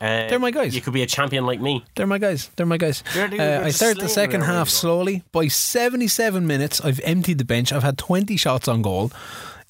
[0.00, 0.74] Uh, They're my guys.
[0.74, 1.84] You could be a champion like me.
[1.94, 2.48] They're my guys.
[2.56, 3.04] They're my guys.
[3.12, 5.22] They're the- Uh, they're I start the second half slowly.
[5.30, 7.70] By 77 minutes, I've emptied the bench.
[7.70, 9.12] I've had 20 shots on goal.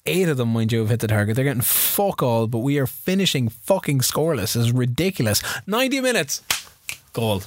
[0.05, 1.35] Eight of them, mind you, have hit the target.
[1.35, 4.59] They're getting fuck all, but we are finishing fucking scoreless.
[4.59, 5.43] It's ridiculous.
[5.67, 6.41] 90 minutes.
[7.13, 7.43] Goal.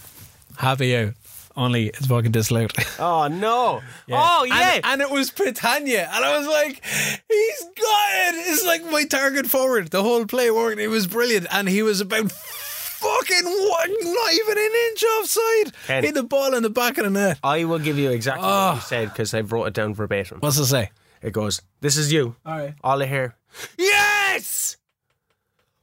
[0.58, 1.14] Happy out.
[1.56, 2.72] Only it's fucking disallowed.
[2.98, 3.80] Oh no!
[4.10, 4.74] Oh yeah!
[4.76, 6.08] And, and it was Patania.
[6.12, 8.34] And I was like, he's got it.
[8.48, 9.88] It's like my target forward.
[9.90, 10.80] The whole play worked.
[10.80, 11.46] It was brilliant.
[11.52, 13.90] And he was about fucking what?
[13.90, 15.72] Not even an inch offside.
[15.86, 16.04] Ken.
[16.04, 17.38] Hit the ball in the back of the net.
[17.42, 18.48] I will give you exactly Oh.
[18.48, 18.74] what ah.
[18.76, 20.38] you said because I wrote it down verbatim.
[20.40, 20.90] What's it say?
[21.24, 22.74] It goes, "This is you." All right.
[22.84, 23.36] All I hear,
[23.78, 24.76] yes.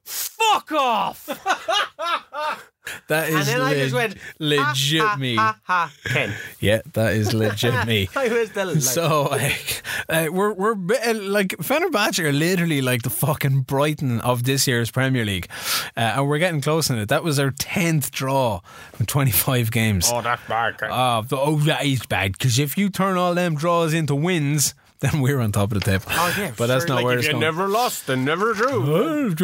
[0.03, 1.27] Fuck off!
[3.07, 5.35] That is And then I just went, legit ha, me.
[5.35, 5.93] Ha ha!
[6.05, 6.33] Ken.
[6.59, 8.09] Yeah, that is legit me.
[8.15, 8.83] I was delighted.
[8.91, 14.43] So like, uh, we're we're uh, like Fenerbahce are literally like the fucking Brighton of
[14.43, 15.47] this year's Premier League,
[15.95, 17.09] uh, and we're getting close in it.
[17.09, 18.61] That was our tenth draw
[18.93, 20.09] from twenty five games.
[20.11, 20.77] Oh, that's bad.
[20.79, 20.89] Ken.
[20.91, 24.73] Oh, the- oh, that is bad because if you turn all them draws into wins,
[25.01, 26.05] then we're on top of the table.
[26.09, 27.41] Oh, yeah, but that's sure, not like where if it's you going.
[27.41, 29.27] never lost and never drew.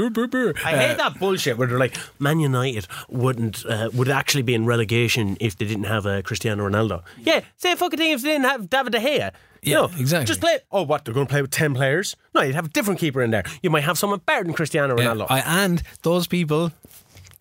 [0.64, 4.66] I hate that bullshit where they're like, Man United wouldn't uh, would actually be in
[4.66, 7.04] relegation if they didn't have uh, Cristiano Ronaldo.
[7.20, 9.32] Yeah, same fucking thing if they didn't have David De Gea.
[9.64, 10.26] You Yeah, know, exactly.
[10.28, 10.60] Just play.
[10.72, 11.04] Oh, what?
[11.04, 12.16] They're going to play with ten players?
[12.36, 13.44] No, you'd have a different keeper in there.
[13.64, 15.28] You might have someone better than Cristiano Yeah, Ronaldo.
[15.30, 16.72] I, and those people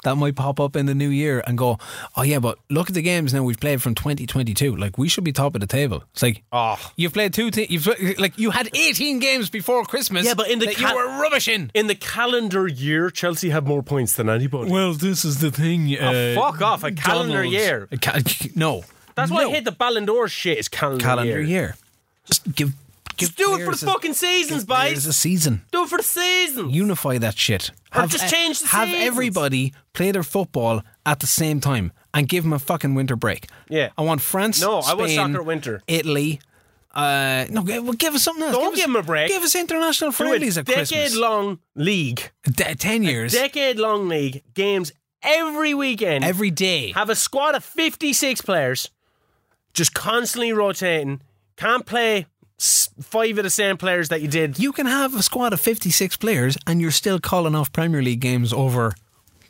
[0.06, 1.78] that might pop up in the new year and go,
[2.16, 4.74] oh yeah, but look at the games now we've played from 2022.
[4.76, 6.04] Like we should be top of the table.
[6.12, 6.78] It's like, Oh.
[6.96, 7.50] you've played two.
[7.50, 7.86] Te- you've
[8.18, 10.24] like you had 18 games before Christmas.
[10.24, 11.70] Yeah, but in the that ca- you were rubbish in.
[11.74, 14.70] in the calendar year, Chelsea have more points than anybody.
[14.70, 15.94] Well, this is the thing.
[15.98, 17.52] uh, fuck off, a calendar Donald.
[17.52, 17.88] year.
[17.92, 18.20] A ca-
[18.54, 18.84] no,
[19.16, 19.50] That's why no.
[19.50, 20.58] I hate the Ballon d'Or shit.
[20.58, 21.42] Is calendar, calendar year.
[21.42, 21.76] year.
[22.26, 22.72] Just give.
[23.16, 25.06] Just do it for the a- fucking seasons, boys.
[25.06, 25.62] a season.
[25.72, 26.70] Do it for the season.
[26.70, 27.70] Unify that shit.
[27.94, 29.06] Or just change the Have seasons.
[29.06, 33.48] everybody play their football at the same time and give them a fucking winter break.
[33.68, 33.90] Yeah.
[33.96, 34.60] I want France.
[34.60, 35.82] No, I want soccer winter.
[35.86, 36.40] Italy.
[36.94, 38.54] Uh, no, well, give us something else.
[38.56, 39.28] Don't give, give us, 'em a break.
[39.28, 40.88] Give us international friendlies at Christmas.
[40.88, 44.92] decade-long league, De- ten years, decade-long league games
[45.22, 46.24] every weekend.
[46.24, 46.92] every day.
[46.92, 48.88] have a squad of fifty-six players,
[49.74, 51.20] just constantly rotating.
[51.58, 52.26] Can't play
[52.58, 54.58] five of the same players that you did.
[54.58, 58.20] you can have a squad of fifty-six players, and you're still calling off Premier League
[58.20, 58.94] games over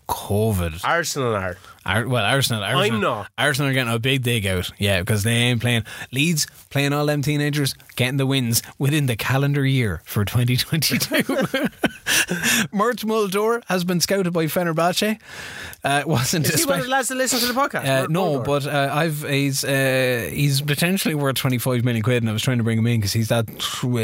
[0.09, 0.81] COVID.
[0.85, 1.59] Arsenal are.
[1.87, 2.97] Ar- well, Arsenal, Arsenal.
[2.97, 3.29] I'm not.
[3.39, 4.71] Arsenal are getting a big dig out.
[4.79, 5.85] Yeah, because they ain't playing.
[6.13, 10.99] Leeds playing all them teenagers, getting the wins within the calendar year for 2022.
[12.73, 15.19] Mert Müldür has been scouted by Fenerbahce.
[15.85, 17.87] Uh, wasn't Is he one of the lads that listen to the podcast?
[17.87, 18.45] uh, no, Müldür?
[18.45, 22.43] but uh, I've he's uh, he's potentially worth twenty five million quid, and I was
[22.43, 23.47] trying to bring him in because he's that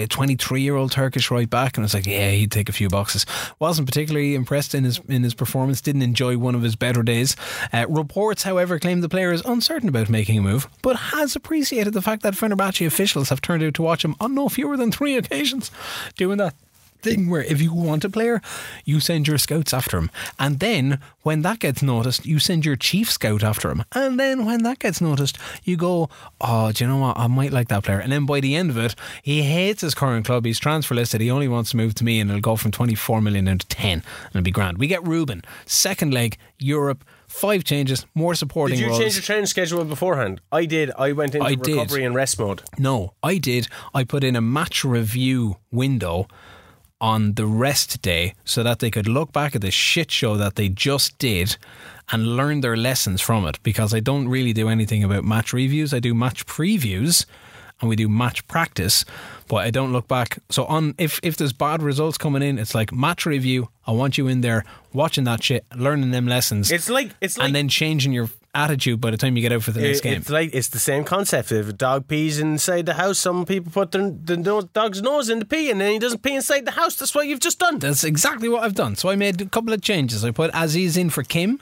[0.09, 2.73] twenty three year old Turkish right back, and I was like, yeah, he'd take a
[2.73, 3.27] few boxes.
[3.59, 5.81] wasn't particularly impressed in his in his performance.
[5.81, 7.37] Didn't enjoy one of his better days.
[7.73, 11.95] Uh, reports, however, claim the player is uncertain about making a move, but has appreciated
[11.95, 14.93] the fact that Fenerbahce officials have turned out to watch him on no fewer than
[14.93, 15.71] three occasions
[16.17, 16.55] doing that.
[17.03, 18.41] thing where if you want a player,
[18.85, 20.09] you send your scouts after him.
[20.39, 23.85] And then when that gets noticed, you send your chief scout after him.
[23.93, 26.09] And then when that gets noticed, you go,
[26.41, 27.19] oh, do you know what?
[27.19, 27.99] I might like that player.
[27.99, 30.45] And then by the end of it, he hates his current club.
[30.45, 31.21] He's transfer listed.
[31.21, 33.67] He only wants to move to me and it'll go from 24 million down to
[33.67, 34.79] 10 and it'll be grand.
[34.79, 37.05] We get Rubin, second leg, Europe.
[37.33, 39.01] Five changes, more supporting Did you roles.
[39.01, 40.41] change the training schedule beforehand?
[40.53, 40.91] I did.
[40.99, 41.67] I went into I did.
[41.77, 42.63] recovery and rest mode.
[42.79, 43.69] No, I did.
[43.95, 46.29] I put in a match review window
[47.01, 50.55] on the rest day so that they could look back at the shit show that
[50.55, 51.57] they just did
[52.13, 55.93] and learn their lessons from it because I don't really do anything about match reviews.
[55.95, 57.25] I do match previews
[57.83, 59.05] and we do match practice,
[59.49, 60.39] but I don't look back.
[60.49, 63.69] So on if if there's bad results coming in, it's like match review.
[63.87, 64.65] I want you in there
[64.95, 69.01] watching that shit, learning them lessons, It's like it's like and then changing your attitude
[69.01, 70.13] by the time you get out for the next It- game.
[70.21, 71.51] It's like it's the same concept.
[71.53, 75.29] If a dog pees inside the house, some people put their, the no- dog's nose
[75.31, 76.97] in the pee, and then he doesn't pee inside the house.
[76.97, 77.79] That's what you've just done.
[77.79, 78.97] That's exactly what I've done.
[78.97, 80.25] So I made a couple of changes.
[80.25, 81.61] I put Aziz in for Kim,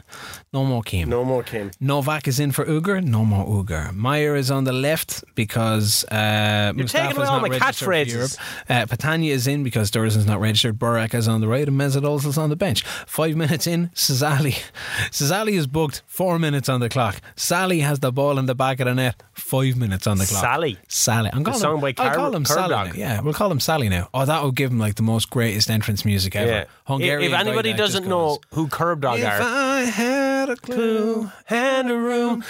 [0.53, 1.09] no more Kim.
[1.09, 1.70] No more Kim.
[1.80, 3.93] Novak is in for Uger, no more Uger.
[3.95, 7.88] Meyer is on the left because uh, You're Mustafa's taking away all not my registered
[7.88, 8.38] catchphrases.
[8.68, 10.78] Uh, Patania is in because Dursun's not registered.
[10.78, 12.82] Burak is on the right and Mesut is on the bench.
[13.07, 14.61] Five minutes in, Cesali.
[15.11, 16.03] Cesali is booked.
[16.07, 17.20] Four minutes on the clock.
[17.36, 19.22] Sally has the ball in the back of the net.
[19.32, 20.42] Five minutes on the clock.
[20.42, 20.78] Sally?
[20.88, 21.30] Sally.
[21.32, 22.70] I'm calling him, by I'll call him Sally.
[22.70, 22.92] Now.
[22.94, 24.08] Yeah, we'll call him Sally now.
[24.12, 26.50] Oh, that would give him like the most greatest entrance music ever.
[26.50, 26.64] Yeah.
[26.86, 31.30] Hungarian if anybody doesn't know goes, who Curb Dog if are, I had a clue
[31.48, 32.44] and a room,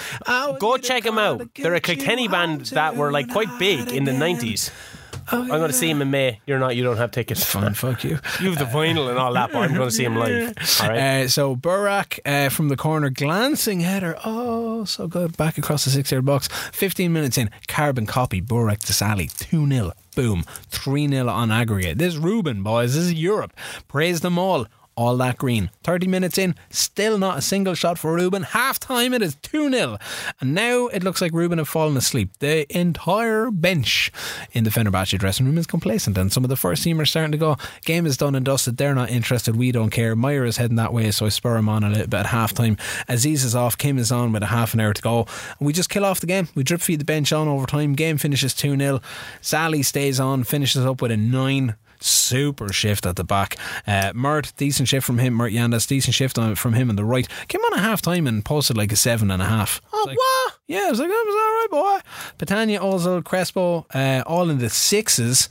[0.59, 1.53] go check them out.
[1.55, 4.71] They're a Kilkenny band that were like quite big in the tonight nineties.
[5.33, 6.41] Oh, I'm going to see him in May.
[6.45, 6.75] You're not.
[6.75, 7.43] You don't have tickets.
[7.43, 8.19] Fine, fuck you.
[8.39, 10.53] You have the vinyl and all that, but I'm going to see him live.
[10.81, 11.23] All right.
[11.23, 14.17] Uh, so Burak uh, from the corner, glancing header.
[14.25, 15.37] Oh, so good.
[15.37, 16.47] Back across the six yard box.
[16.73, 18.41] 15 minutes in, carbon copy.
[18.41, 19.27] Burak to Sally.
[19.27, 19.91] 2 0.
[20.15, 20.43] Boom.
[20.69, 21.97] 3 0 on aggregate.
[21.97, 22.95] This is Rubin, boys.
[22.95, 23.53] This is Europe.
[23.87, 24.67] Praise them all.
[25.01, 25.71] All that green.
[25.83, 28.43] 30 minutes in, still not a single shot for Rubin.
[28.43, 29.97] Half time it is 2 0.
[30.39, 32.37] And now it looks like Rubin have fallen asleep.
[32.37, 34.11] The entire bench
[34.51, 37.39] in the Fenerbahce dressing room is complacent, and some of the first teamers starting to
[37.39, 37.57] go.
[37.83, 38.77] Game is done and dusted.
[38.77, 39.55] They're not interested.
[39.55, 40.15] We don't care.
[40.15, 42.53] Meyer is heading that way, so I spur him on a little bit at half
[42.53, 42.77] time.
[43.07, 43.79] Aziz is off.
[43.79, 45.25] Kim is on with a half an hour to go.
[45.57, 46.47] And we just kill off the game.
[46.53, 47.93] We drip feed the bench on over time.
[47.93, 49.01] Game finishes 2 0.
[49.41, 53.55] Sally stays on, finishes up with a 9 super shift at the back.
[53.87, 55.33] Uh, Mert, decent shift from him.
[55.33, 57.27] Mert Yandas, decent shift on, from him on the right.
[57.47, 59.81] Came on a half time and posted like a seven and a half.
[59.93, 60.53] oh, Like, what?
[60.67, 62.45] yeah, I was like, that was all right, boy.
[62.45, 65.49] Patania, Ozil, Crespo, uh, all in the sixes.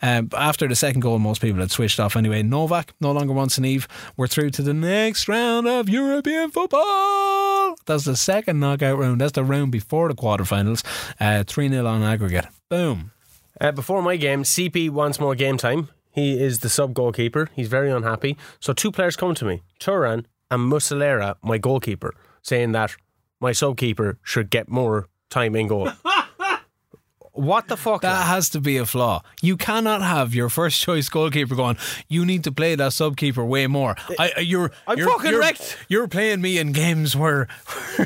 [0.00, 2.42] Uh, after the second goal, most people had switched off anyway.
[2.42, 3.86] Novak no longer wants an Eve.
[4.16, 7.76] We're through to the next round of European football.
[7.86, 9.20] That's the second knockout round.
[9.20, 10.84] That's the round before the quarterfinals.
[11.20, 12.46] Uh, 3 0 on aggregate.
[12.68, 13.12] Boom.
[13.62, 15.88] Uh, before my game, CP wants more game time.
[16.10, 17.48] He is the sub goalkeeper.
[17.54, 18.36] He's very unhappy.
[18.58, 22.96] So two players come to me, Turan and Muslera, my goalkeeper, saying that
[23.40, 25.92] my sub keeper should get more time in goal.
[27.32, 28.02] what the fuck?
[28.02, 29.22] That has to be a flaw.
[29.40, 31.78] You cannot have your first choice goalkeeper going.
[32.06, 33.96] You need to play that sub keeper way more.
[34.18, 35.78] I, you're, I'm you're, fucking you're, wrecked.
[35.88, 37.48] You're playing me in games where,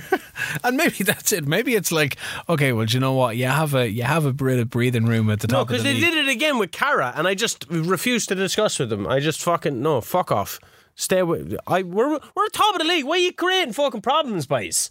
[0.64, 1.44] and maybe that's it.
[1.46, 2.16] Maybe it's like,
[2.48, 3.36] okay, well, do you know what?
[3.36, 5.68] You have a you have a bit of breathing room at the no, top of
[5.68, 6.04] because the they league.
[6.04, 9.08] did it again with Cara, and I just refused to discuss with them.
[9.08, 10.60] I just fucking no, fuck off.
[10.94, 11.82] Stay with I.
[11.82, 13.04] We're we're top of the league.
[13.04, 14.90] Why are you creating fucking problems, boys?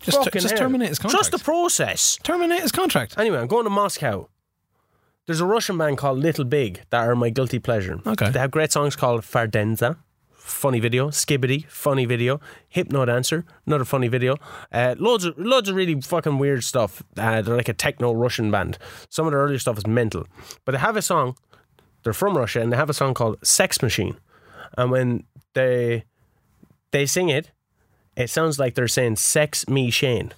[0.00, 1.28] Just, Fucking just terminate his contract.
[1.28, 2.18] Trust the process.
[2.22, 3.18] terminate his contract.
[3.18, 4.28] Anyway, I'm going to Moscow.
[5.26, 8.00] There's a Russian band called Little Big that are my guilty pleasure.
[8.06, 8.30] Okay.
[8.30, 9.96] They have great songs called Faradenza.
[10.32, 12.40] Funny video, Skibidi, funny video,
[12.70, 14.36] Hypno Dancer, another funny video.
[14.72, 17.02] Uh, loads of loads of really fucking weird stuff.
[17.18, 18.78] Uh, they're like a techno Russian band.
[19.10, 20.26] Some of their earlier stuff is mental,
[20.64, 21.36] but they have a song.
[22.02, 24.16] They're from Russia and they have a song called "Sex Machine,"
[24.78, 26.04] and when they
[26.92, 27.50] they sing it,
[28.18, 30.32] it sounds like they're saying "Sex Me Shane."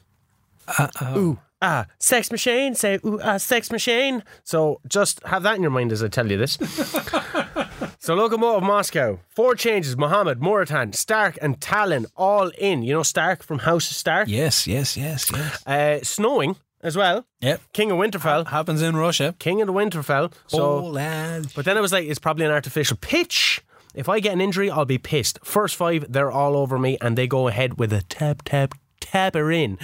[1.17, 2.75] Ooh, ah, sex machine.
[2.75, 4.23] Say, ooh, ah, sex machine.
[4.45, 6.53] So just have that in your mind as I tell you this.
[7.99, 12.83] so Lokomotiv Moscow, four changes: Mohammed, Morutan, Stark, and Talon all in.
[12.83, 14.29] You know Stark from House of Stark.
[14.29, 15.67] Yes, yes, yes, yes.
[15.67, 17.27] Uh, snowing as well.
[17.41, 17.61] Yep.
[17.73, 18.49] King of Winterfell.
[18.49, 19.35] Happens in Russia.
[19.39, 20.33] King of the Winterfell.
[20.47, 21.49] So, oh, lad.
[21.55, 23.63] but then it was like it's probably an artificial pitch.
[23.95, 25.39] If I get an injury, I'll be pissed.
[25.45, 29.35] First five, they're all over me, and they go ahead with a tap tap tap
[29.35, 29.79] her in.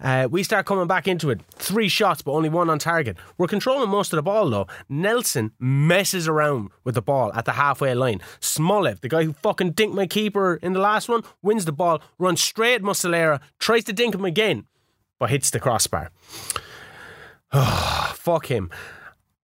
[0.00, 1.40] Uh, we start coming back into it.
[1.50, 3.16] Three shots, but only one on target.
[3.36, 4.66] We're controlling most of the ball though.
[4.88, 8.20] Nelson messes around with the ball at the halfway line.
[8.40, 12.00] Smollett, the guy who fucking dinked my keeper in the last one, wins the ball,
[12.18, 14.66] runs straight at Muslera, tries to dink him again,
[15.18, 16.10] but hits the crossbar.
[18.14, 18.70] fuck him.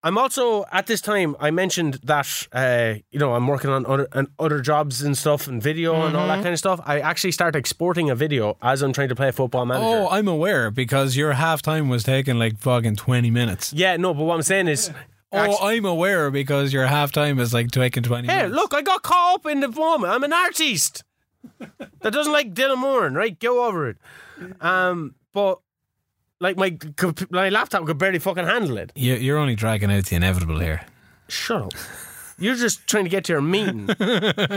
[0.05, 1.35] I'm also at this time.
[1.41, 5.49] I mentioned that uh, you know I'm working on other on other jobs and stuff
[5.49, 6.79] and video and all that kind of stuff.
[6.85, 9.87] I actually start exporting a video as I'm trying to play Football Manager.
[9.87, 13.73] Oh, I'm aware because your halftime was taking like fucking 20 minutes.
[13.73, 14.93] yeah, no, but what I'm saying is,
[15.33, 18.55] Oh, I'm aware because your halftime is like taking 20 hey, minutes.
[18.55, 20.13] look, I got caught up in the moment.
[20.13, 21.03] I'm an artist
[21.59, 23.37] that doesn't like Dylan Moore, right?
[23.41, 23.97] Go over it.
[24.61, 25.61] Um, but
[26.41, 26.77] like my
[27.31, 28.93] my laptop could barely fucking handle it.
[28.95, 30.83] You- You're only dragging out the inevitable here.
[31.29, 31.73] Shut up.
[32.37, 33.89] You're just trying to get to your meeting.
[34.01, 34.07] you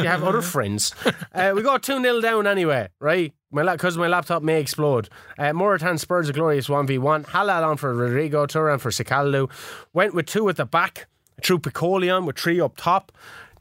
[0.09, 0.95] have other friends.
[1.33, 3.33] Uh, we got 2 0 down anyway, right?
[3.51, 5.09] My Because my laptop may explode.
[5.37, 7.27] Uh, Morutan Spurs a glorious 1v1.
[7.27, 9.49] Halil on for Rodrigo, Turan for Sikalu.
[9.93, 11.05] Went with two at the back.
[11.43, 13.11] Threw Piccoli on with three up top.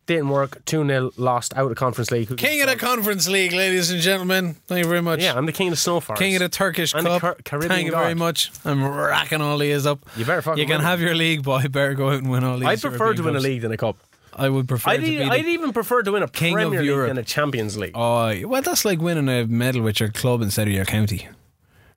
[0.07, 0.65] Didn't work.
[0.67, 2.29] 2 0 lost out of the Conference League.
[2.29, 4.55] Who King of the Conference League, ladies and gentlemen.
[4.69, 5.21] Thank you very much.
[5.21, 6.21] Yeah, I'm the king of the snow forest.
[6.23, 7.21] King of the Turkish the Cup.
[7.21, 8.53] Car- Caribbean Thank you very much.
[8.65, 9.99] I'm racking all these up.
[10.17, 10.87] You better fucking You can win.
[10.87, 12.69] have your league, but I better go out and win all these.
[12.69, 13.45] I prefer European to win a cups.
[13.45, 13.97] league than a cup.
[14.39, 15.23] I would prefer I'd, to e- be.
[15.25, 17.09] I'd even prefer to win a King of Premier League Europe.
[17.09, 17.93] than a Champions League.
[17.97, 21.27] Oh, well, that's like winning a medal with your club instead of your county.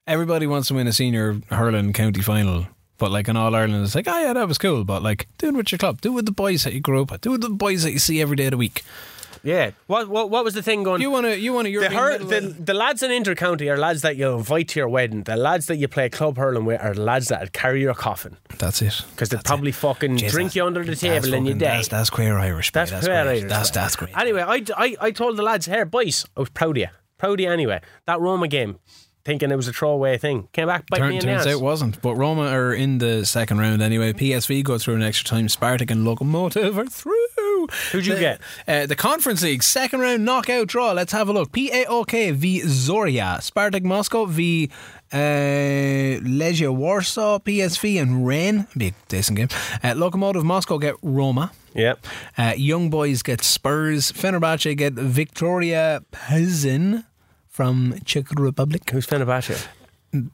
[0.07, 2.65] Everybody wants to win a senior hurling county final,
[2.99, 4.83] but like in All Ireland, it's like, oh yeah, that was cool.
[4.83, 6.01] But like, do it with your club.
[6.01, 7.21] Do it with the boys that you grew up with.
[7.21, 8.83] Do it with the boys that you see every day of the week.
[9.41, 9.71] Yeah.
[9.87, 11.01] What, what what was the thing going?
[11.01, 11.79] You want to, you want to.
[11.79, 12.53] the, hur- the, eh?
[12.59, 15.23] the lads in intercounty are lads that you invite to your wedding.
[15.23, 18.35] The lads that you play club hurling with are the lads that carry your coffin
[18.57, 19.01] That's it.
[19.11, 19.75] because they probably it.
[19.75, 21.75] fucking Jeez, drink you under the table and you fucking- die.
[21.77, 22.73] That's, that's queer Irish.
[22.73, 23.37] That's that's fair, great.
[23.39, 23.49] Irish.
[23.49, 24.17] That's that's great.
[24.17, 26.87] Anyway, I, I, I told the lads, here, boys, I was proud of you.
[27.17, 27.79] Proud of you anyway.
[28.07, 28.79] That Roma game,
[29.25, 31.53] thinking it was a throwaway thing, came back, bite Turn, me in the turns out
[31.53, 32.01] it wasn't.
[32.01, 34.13] But Roma are in the second round anyway.
[34.13, 35.47] PSV go through an extra time.
[35.47, 37.67] Spartak and Lokomotiv are through.
[37.91, 38.41] Who'd you the, get?
[38.67, 40.91] Uh, the Conference League second round knockout draw.
[40.91, 41.51] Let's have a look.
[41.51, 43.39] PAOK v Zorya.
[43.39, 44.69] Spartak Moscow v
[45.11, 47.39] uh, Legia Warsaw.
[47.39, 48.65] PSV and Rennes.
[48.77, 49.49] Be a decent game.
[49.83, 51.51] Uh, Lokomotiv Moscow get Roma.
[51.73, 51.95] Yeah.
[52.37, 54.11] Uh, Young Boys get Spurs.
[54.11, 57.05] Fenerbahce get Viktoria Plzen
[57.59, 58.89] from Czech Republic.
[58.89, 59.67] Who's Fenerbahce?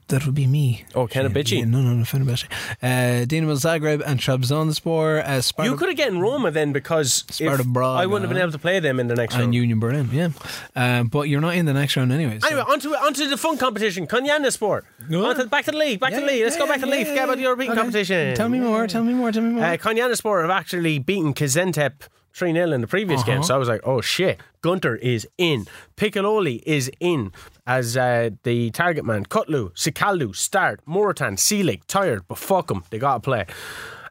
[0.09, 0.85] That would be me.
[0.93, 1.57] Oh, Kenabichi.
[1.57, 2.45] Yeah, no, no, no, Fenerbahce.
[2.83, 5.25] Uh, Dinamo Zagreb and Trabzonspor.
[5.25, 7.99] Uh, Sparta You could have gotten Roma then because Sparta Braga.
[8.03, 9.55] I wouldn't have been able to play them in the next and round.
[9.55, 10.29] Union Berlin, yeah.
[10.75, 12.37] Um, but you're not in the next round anyway.
[12.39, 14.05] so- Anyway, onto onto the fun competition.
[14.05, 14.29] Go on.
[14.29, 16.43] Onto, back to the league, back to the league.
[16.43, 17.07] Let's go back to the league.
[17.07, 17.79] Forget about the European Okay.
[17.81, 18.35] competition.
[18.35, 19.63] Tell me more, tell me more, tell me more.
[19.65, 21.93] Uh, Konyaspor have actually beaten Gaziantep
[22.35, 23.31] 3 0 in the previous Uh-huh.
[23.31, 23.43] game.
[23.43, 25.65] So I was like, oh shit, Gunter is in.
[25.95, 27.31] Piccoli is in
[27.65, 29.25] as uh, the target man.
[29.25, 32.83] Kutlu, Sikalu, Start, Morutan, Seelig, tired, but fuck them.
[32.89, 33.45] They got to play.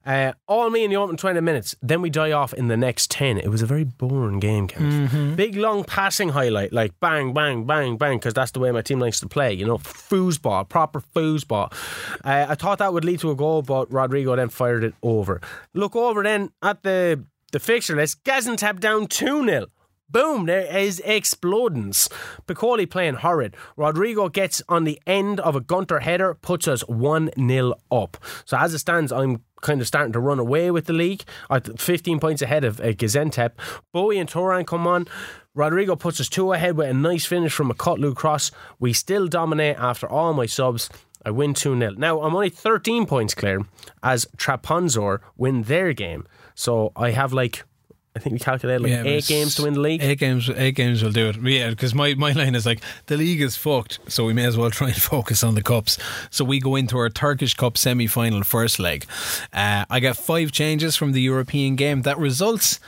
[0.07, 1.75] Uh, all me in the opening 20 minutes.
[1.81, 3.39] Then we die off in the next 10.
[3.39, 5.11] It was a very boring game, Kenneth.
[5.11, 5.35] Mm-hmm.
[5.35, 9.01] Big long passing highlight, like bang, bang, bang, bang, because that's the way my team
[9.01, 9.55] likes to play.
[9.55, 11.73] You know, foosball, proper foosball.
[12.23, 15.41] Uh, I thought that would lead to a goal, but Rodrigo then fired it over.
[15.73, 18.23] Look over then at the, the fixture list.
[18.25, 19.67] Gaziantep down 2 0.
[20.11, 22.13] Boom, there is explodings.
[22.47, 23.57] Piccoli playing horrid.
[23.77, 28.17] Rodrigo gets on the end of a Gunter header, puts us 1 0 up.
[28.45, 31.23] So as it stands, I'm kind of starting to run away with the league.
[31.49, 33.53] I'm 15 points ahead of uh, Gaziantep.
[33.93, 35.07] Bowie and Turan come on.
[35.55, 38.51] Rodrigo puts us two ahead with a nice finish from a Kutlu cross.
[38.81, 40.91] We still dominate after all my subs.
[41.25, 41.93] I win 2 0.
[41.97, 43.63] Now, I'm only 13 points clear
[44.03, 46.27] as Trabzonspor win their game.
[46.55, 47.65] So I have like,
[48.17, 50.03] I think we calculated like Yeah, eight games to win the league.
[50.03, 51.37] Eight games, eight games will do it.
[51.43, 54.57] Yeah, because my, my line is like the league is fucked, so we may as
[54.57, 55.99] well try and focus on the cups.
[56.31, 59.05] So we go into our Turkish Cup semi final first leg.
[59.53, 62.79] Uh, I get five changes from the European game that results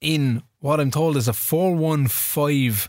[0.00, 2.88] in what I'm told is a four-one-five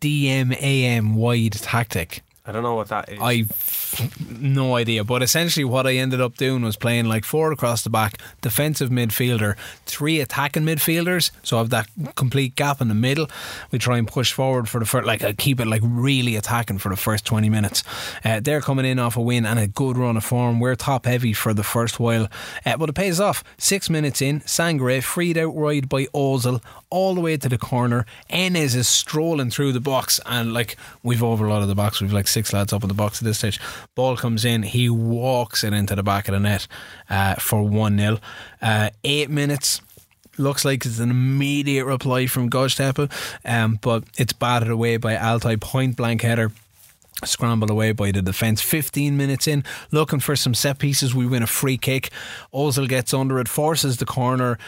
[0.00, 2.22] DMAM wide tactic.
[2.46, 3.18] I don't know what that is.
[3.22, 7.82] I've no idea, but essentially what I ended up doing was playing like four across
[7.82, 11.30] the back, defensive midfielder, three attacking midfielders.
[11.42, 13.30] So I have that complete gap in the middle.
[13.70, 16.78] We try and push forward for the first, like I keep it like really attacking
[16.78, 17.82] for the first twenty minutes.
[18.22, 20.60] Uh, they're coming in off a win and a good run of form.
[20.60, 22.28] We're top heavy for the first while,
[22.66, 23.42] uh, but it pays off.
[23.56, 28.04] Six minutes in, Sangare freed out wide by Ozil all the way to the corner.
[28.28, 32.02] Enes is strolling through the box, and like we've overloaded the box.
[32.02, 33.58] We've like six lads up in the box at this stage.
[33.94, 36.66] Ball comes in, he walks it into the back of the net
[37.08, 38.18] uh, for 1 0.
[38.60, 39.80] Uh, eight minutes.
[40.36, 43.08] Looks like it's an immediate reply from Goztepe,
[43.44, 46.50] um, but it's batted away by Altay point blank header
[47.22, 48.60] scrambled away by the defence.
[48.60, 51.14] 15 minutes in, looking for some set pieces.
[51.14, 52.10] We win a free kick.
[52.52, 54.58] Ozil gets under it, forces the corner.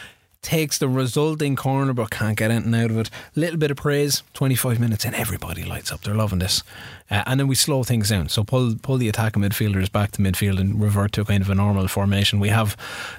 [0.41, 3.09] takes the resulting corner but can't get anything out of it.
[3.35, 6.01] Little bit of praise, 25 minutes in, everybody lights up.
[6.01, 6.63] They're loving this.
[7.09, 8.29] Uh, and then we slow things down.
[8.29, 11.55] So pull pull the attacking midfielders back to midfield and revert to kind of a
[11.55, 12.39] normal formation.
[12.39, 12.75] We have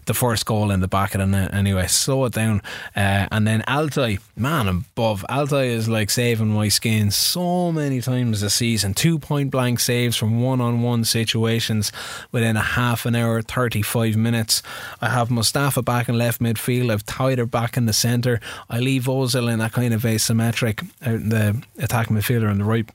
[0.07, 1.87] the first goal in the back of the net anyway.
[1.87, 2.63] Slow it down.
[2.95, 5.25] Uh, and then Altay, man above.
[5.29, 8.95] Altay is like saving my skin so many times this season.
[8.95, 11.93] Two point blank saves from one on one situations
[12.31, 14.63] within a half an hour, 35 minutes.
[15.01, 16.93] I have Mustafa back in left midfield.
[16.93, 18.41] I've Tyder back in the centre.
[18.69, 22.65] I leave Ozil in that kind of asymmetric out in the attacking midfielder on the
[22.65, 22.89] right.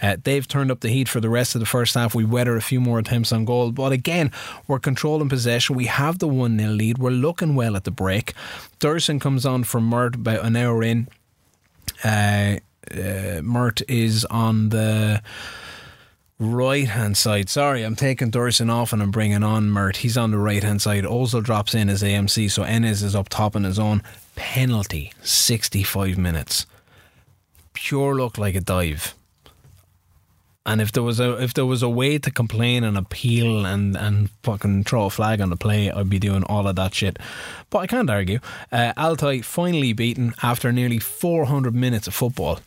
[0.00, 2.14] Uh, they've turned up the heat for the rest of the first half.
[2.14, 4.30] We weather a few more attempts on goal, but again,
[4.68, 5.74] we're controlling possession.
[5.74, 6.98] We have the 1 0 lead.
[6.98, 8.34] We're looking well at the break.
[8.78, 11.08] Thurston comes on for Mert about an hour in.
[12.04, 12.58] Uh,
[12.92, 15.20] uh, Mert is on the
[16.38, 17.48] right hand side.
[17.48, 19.96] Sorry, I'm taking Thurston off and I'm bringing on Mert.
[19.96, 21.04] He's on the right hand side.
[21.04, 24.04] Also drops in as AMC, so Enes is up top on his own.
[24.36, 26.64] Penalty, 65 minutes.
[27.72, 29.16] Pure look like a dive.
[30.68, 33.96] And if there was a if there was a way to complain and appeal and,
[33.96, 37.18] and fucking throw a flag on the play, I'd be doing all of that shit.
[37.70, 38.40] But I can't argue.
[38.70, 42.60] Uh, Altay finally beaten after nearly 400 minutes of football.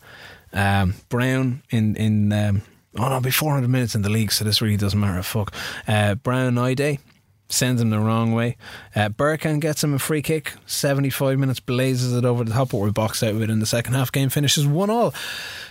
[0.52, 2.62] Um, Brown in in um,
[2.98, 5.22] oh no, be 400 minutes in the league, so this really doesn't matter.
[5.22, 5.54] Fuck.
[5.86, 6.98] Uh, Brown Ide
[7.52, 8.56] sends him the wrong way.
[8.96, 10.54] Uh, Burkan gets him a free kick.
[10.66, 13.66] 75 minutes blazes it over the top, but we're boxed out with it in the
[13.66, 14.10] second half.
[14.10, 15.14] Game finishes 1 all.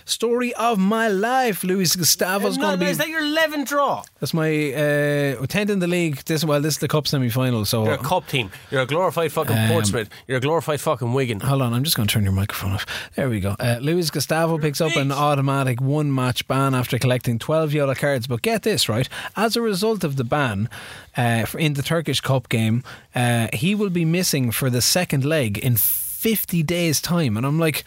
[0.04, 1.62] Story of my life.
[1.62, 2.90] Luis Gustavo's No, going to be.
[2.90, 4.02] is that your 11th draw?
[4.20, 6.16] That's my uh, 10th in the league.
[6.24, 7.64] This well, this is the cup semi final.
[7.64, 8.50] So You're a cup team.
[8.70, 10.08] You're a glorified fucking Um, Portsmouth.
[10.26, 11.38] You're a glorified fucking Wigan.
[11.40, 12.84] Hold on, I'm just going to turn your microphone off.
[13.14, 13.54] There we go.
[13.60, 18.26] Uh, Luis Gustavo picks up an automatic one match ban after collecting 12 yellow cards.
[18.26, 19.08] But get this, right?
[19.36, 20.68] As a result of the ban
[21.16, 22.82] uh, in the Turkish Cup game,
[23.14, 27.36] uh, he will be missing for the second leg in 50 days' time.
[27.36, 27.84] And I'm like,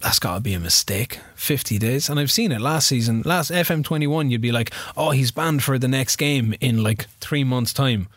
[0.00, 1.20] that's got to be a mistake.
[1.34, 2.08] 50 days.
[2.08, 3.22] And I've seen it last season.
[3.24, 7.44] Last FM21, you'd be like, oh, he's banned for the next game in like three
[7.44, 8.08] months' time.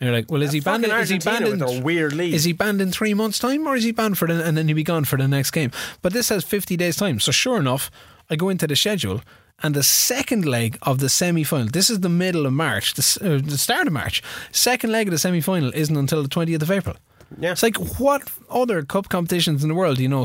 [0.00, 0.84] And you're like, well, is he banned?
[0.84, 2.32] in- Is he banned in their weird league.
[2.32, 4.68] Is he banned in three months' time, or is he banned for the and then
[4.68, 5.72] he'll be gone for the next game?
[6.02, 7.18] But this has 50 days' time.
[7.18, 7.90] So sure enough,
[8.30, 9.22] I go into the schedule,
[9.62, 11.68] and the second leg of the semi final.
[11.68, 14.22] This is the middle of March, the, uh, the start of March.
[14.52, 16.96] Second leg of the semi final isn't until the 20th of April.
[17.38, 17.52] Yeah.
[17.52, 20.24] It's like what other cup competitions in the world, you know,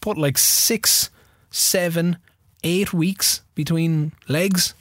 [0.00, 1.10] put like six,
[1.50, 2.18] seven,
[2.62, 4.74] eight weeks between legs?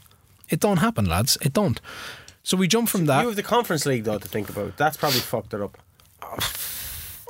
[0.50, 1.38] It don't happen, lads.
[1.42, 1.80] It don't.
[2.44, 3.22] So we jump from that.
[3.22, 4.76] You have the Conference League though to think about.
[4.76, 5.78] That's probably fucked it up.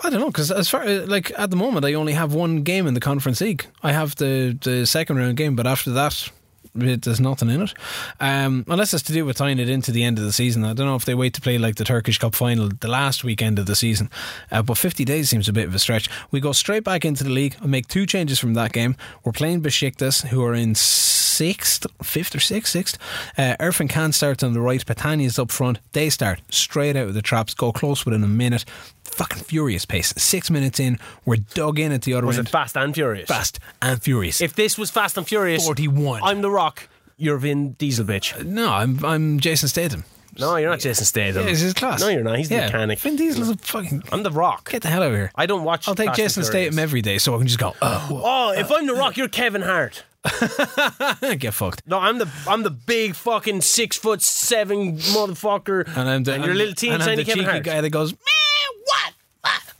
[0.03, 2.87] I don't know because as far like at the moment, I only have one game
[2.87, 3.65] in the Conference League.
[3.83, 6.29] I have the the second round game, but after that.
[6.75, 7.73] There's nothing in it,
[8.19, 10.65] um, unless it's to do with tying it into the end of the season.
[10.65, 13.23] I don't know if they wait to play like the Turkish Cup final the last
[13.23, 14.09] weekend of the season,
[14.51, 16.09] uh, but 50 days seems a bit of a stretch.
[16.31, 17.55] We go straight back into the league.
[17.61, 18.95] I make two changes from that game.
[19.23, 22.97] We're playing Besiktas, who are in sixth, fifth or sixth, sixth.
[23.37, 24.85] Uh, Irfan Can starts on the right.
[24.85, 25.79] Patania's up front.
[25.91, 27.53] They start straight out of the traps.
[27.53, 28.65] Go close within a minute.
[29.13, 30.13] Fucking furious pace.
[30.17, 32.47] Six minutes in, we're dug in at the other Was end.
[32.47, 33.27] it Fast and Furious?
[33.27, 34.41] Fast and furious.
[34.41, 36.21] If this was Fast and Furious, 41.
[36.23, 36.89] I'm The Rock.
[37.17, 38.43] You're Vin Diesel, bitch.
[38.43, 40.03] no, I'm I'm Jason Statham.
[40.39, 41.43] No, you're not Jason Statham.
[41.43, 42.01] Yeah, he's his class.
[42.01, 42.39] No, you're not.
[42.39, 42.65] He's the yeah.
[42.65, 42.97] mechanic.
[42.99, 44.01] Vin Diesel's a fucking.
[44.11, 44.71] I'm The Rock.
[44.71, 45.31] Get the hell out of here.
[45.35, 45.87] I don't watch.
[45.87, 46.43] I'll take Fast Jason.
[46.43, 47.75] Statham every day, so I can just go.
[47.83, 50.03] Oh, Oh, if I'm The Rock, you're Kevin Hart.
[51.37, 51.83] get fucked.
[51.85, 56.43] No, I'm the I'm the big fucking six foot seven motherfucker, And I'm the and
[56.45, 57.63] you're a little teeny and I'm tiny the Kevin Hart.
[57.63, 58.13] guy that goes.
[58.13, 58.23] "Meh, what?
[58.23, 58.32] What?"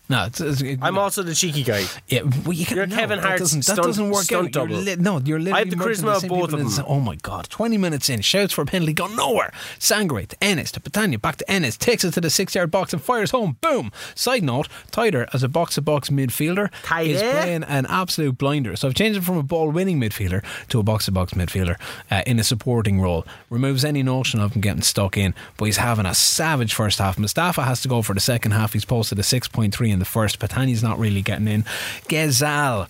[0.10, 1.86] No, it's, it's, it, I'm also the cheeky guy.
[2.10, 4.70] Yeah, well, you can, You're no, Kevin that doesn't, that stunt- doesn't work stunt out.
[4.70, 6.68] You're li- no, you're literally I have the charisma of both of them.
[6.70, 7.48] sa- Oh my god!
[7.50, 9.54] Twenty minutes in, shouts for a penalty, go nowhere.
[9.80, 13.02] Sangare to Enes to Patania, back to Enes, takes it to the six-yard box and
[13.02, 13.56] fires home.
[13.62, 13.94] Boom!
[14.14, 16.70] Side note: Tyder, as a box-to-box midfielder,
[17.06, 18.76] is playing an absolute blinder.
[18.76, 21.80] So I've changed him from a ball-winning midfielder to a box-to-box midfielder
[22.12, 23.26] uh, in a supporting role.
[23.50, 27.18] Removes any notion of him getting stuck in, but he's having a savage first half.
[27.18, 28.74] Mustafa has to go for the second half.
[28.74, 30.40] He's posted a six point three in the first.
[30.40, 31.64] Patani's not really getting in.
[32.10, 32.88] Ghezzal.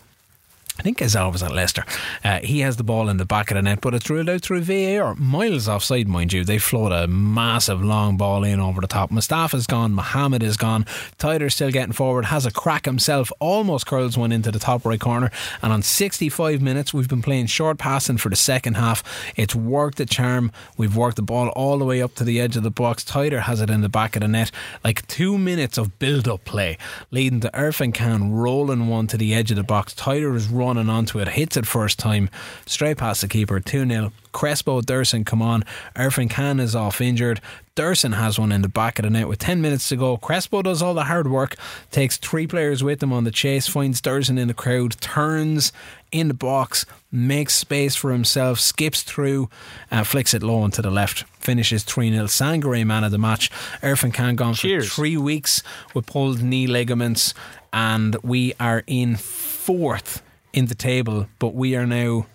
[0.80, 1.86] I think Ghezzal was at Leicester.
[2.24, 4.42] Uh, he has the ball in the back of the net, but it's ruled out
[4.42, 5.14] through VAR.
[5.16, 6.44] Miles offside, mind you.
[6.44, 9.12] They float a massive long ball in over the top.
[9.12, 9.94] Mustafa's gone.
[9.94, 10.86] Mohammed is gone.
[11.20, 12.26] Tyder's still getting forward.
[12.26, 13.32] Has a crack himself.
[13.40, 15.30] Almost curls one into the top right corner.
[15.62, 19.04] And on 65 minutes, we've been playing short passing for the second half.
[19.36, 20.52] It's worked a charm.
[20.76, 23.04] We've worked the ball all the way up to the edge of the box.
[23.04, 24.50] Tyder has it in the back of the net.
[24.84, 26.80] Like two minutes of build up play,
[27.12, 29.94] leading to Irfan Can rolling one to the edge of the box.
[29.94, 32.30] Tyder is running onto it, hits it first time,
[32.66, 34.12] straight past the keeper, 2 0.
[34.32, 35.64] Crespo, Dursun come on.
[35.96, 37.40] Irfan Can is off injured.
[37.76, 40.18] Dursun has one in the back of the net with 10 minutes to go.
[40.18, 41.56] Crespo does all the hard work,
[41.92, 45.72] takes three players with him on the chase, finds Dursun in the crowd, turns
[46.12, 49.50] in the box, makes space for himself, skips through,
[49.90, 51.24] and flicks it low into the left.
[51.40, 52.26] Finishes 3 0.
[52.26, 53.50] Sangare man of the match.
[53.82, 54.88] Irfan Can gone Cheers.
[54.90, 57.34] for three weeks with pulled knee ligaments,
[57.72, 60.22] and we are in fourth
[60.54, 62.28] in the table, but we are now.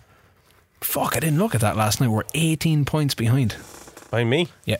[0.80, 2.08] Fuck, I didn't look at that last night.
[2.08, 3.56] We're 18 points behind.
[4.10, 4.48] By me?
[4.64, 4.76] Yeah.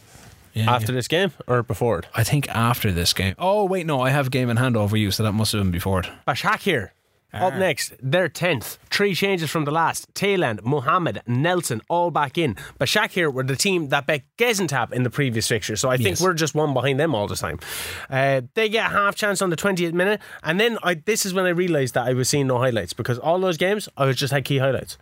[0.54, 2.06] yeah After this game or before it?
[2.14, 3.34] I think after this game.
[3.38, 5.62] Oh, wait, no, I have a game in hand over you, so that must have
[5.62, 6.08] been before it.
[6.26, 6.90] Bashakir.
[7.32, 8.78] Up next, they're 10th.
[8.90, 10.12] Three changes from the last.
[10.14, 12.54] Thailand, Mohammed, Nelson, all back in.
[12.80, 16.20] Bashakir were the team that bet Gaziantep in the previous fixture, so I think Yes.
[16.22, 17.58] we're just one behind them all the time.
[18.08, 21.34] Uh, they get a half chance on the 20th minute, and then I, this is
[21.34, 24.16] when I realised that I was seeing no highlights because all those games, I was
[24.16, 24.96] just had key highlights.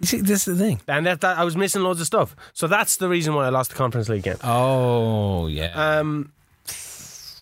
[0.00, 0.80] You see, this is the thing.
[0.88, 2.34] And that, that I was missing loads of stuff.
[2.52, 4.36] So that's the reason why I lost the Conference League game.
[4.44, 5.98] Oh, yeah.
[6.00, 6.32] Um,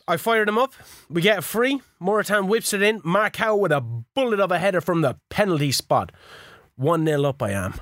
[0.07, 0.74] I fired him up.
[1.09, 1.80] We get a free.
[2.00, 3.00] Morutan whips it in.
[3.05, 6.12] Mark Howe with a bullet of a header from the penalty spot.
[6.76, 7.74] 1 0 up I am.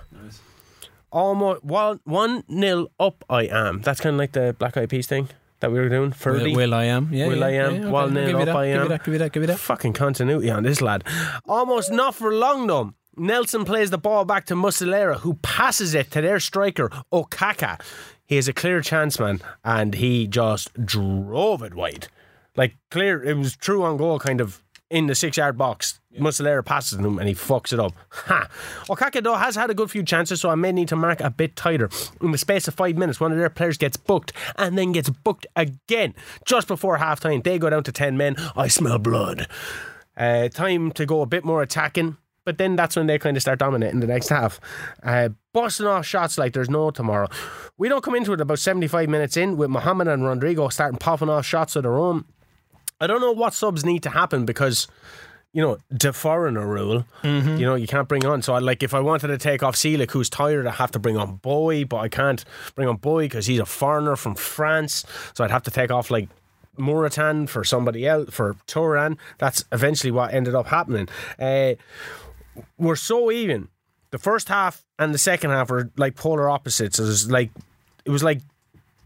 [1.10, 3.82] Almost one, 1 0 up I am.
[3.82, 5.28] That's kind of like the Black Eyed Peas thing
[5.60, 6.12] that we were doing.
[6.12, 6.50] Ferdy.
[6.50, 7.08] will, will I am?
[7.12, 7.26] Yeah.
[7.26, 7.74] Will yeah, I am?
[7.74, 8.14] yeah, okay.
[8.14, 8.82] Nil up that, I give am.
[8.82, 9.58] you that, give you that, give you that.
[9.58, 11.04] Fucking continuity on this lad.
[11.46, 12.94] Almost not for long though.
[13.16, 17.78] Nelson plays the ball back to Muslera, who passes it to their striker, Okaka.
[18.32, 22.08] He has a clear chance, man, and he just drove it wide.
[22.56, 26.00] Like, clear, it was true on goal, kind of in the six yard box.
[26.18, 27.92] Muslera passes him and he fucks it up.
[28.08, 28.48] Ha!
[28.88, 31.28] Okaka, though, has had a good few chances, so I may need to mark a
[31.28, 31.90] bit tighter.
[32.22, 35.10] In the space of five minutes, one of their players gets booked and then gets
[35.10, 36.14] booked again.
[36.46, 38.36] Just before half time, they go down to 10 men.
[38.56, 39.46] I smell blood.
[40.16, 42.16] Uh, time to go a bit more attacking.
[42.44, 44.60] But then that's when they kind of start dominating the next half.
[45.02, 47.28] Uh, busting off shots like there's no tomorrow.
[47.78, 51.28] We don't come into it about 75 minutes in with Mohamed and Rodrigo starting popping
[51.28, 52.24] off shots of their own.
[53.00, 54.86] I don't know what subs need to happen because,
[55.52, 58.42] you know, the foreigner rule, you know, you can't bring on.
[58.42, 60.98] So, I, like, if I wanted to take off Seelick, who's tired, I have to
[60.98, 65.04] bring on Boy, but I can't bring on Boy because he's a foreigner from France.
[65.34, 66.28] So, I'd have to take off, like,
[66.78, 69.18] Morutan for somebody else, for Turan.
[69.38, 71.08] That's eventually what ended up happening.
[71.38, 71.74] Uh,
[72.78, 73.68] we're so even.
[74.10, 76.98] The first half and the second half were like polar opposites.
[76.98, 77.50] It was like
[78.04, 78.40] it was like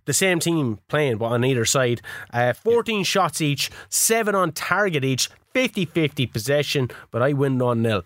[0.06, 2.00] the same team playing, but on either side.
[2.32, 8.02] Uh, 14 shots each, seven on target each, 50-50 possession, but I win 1 0.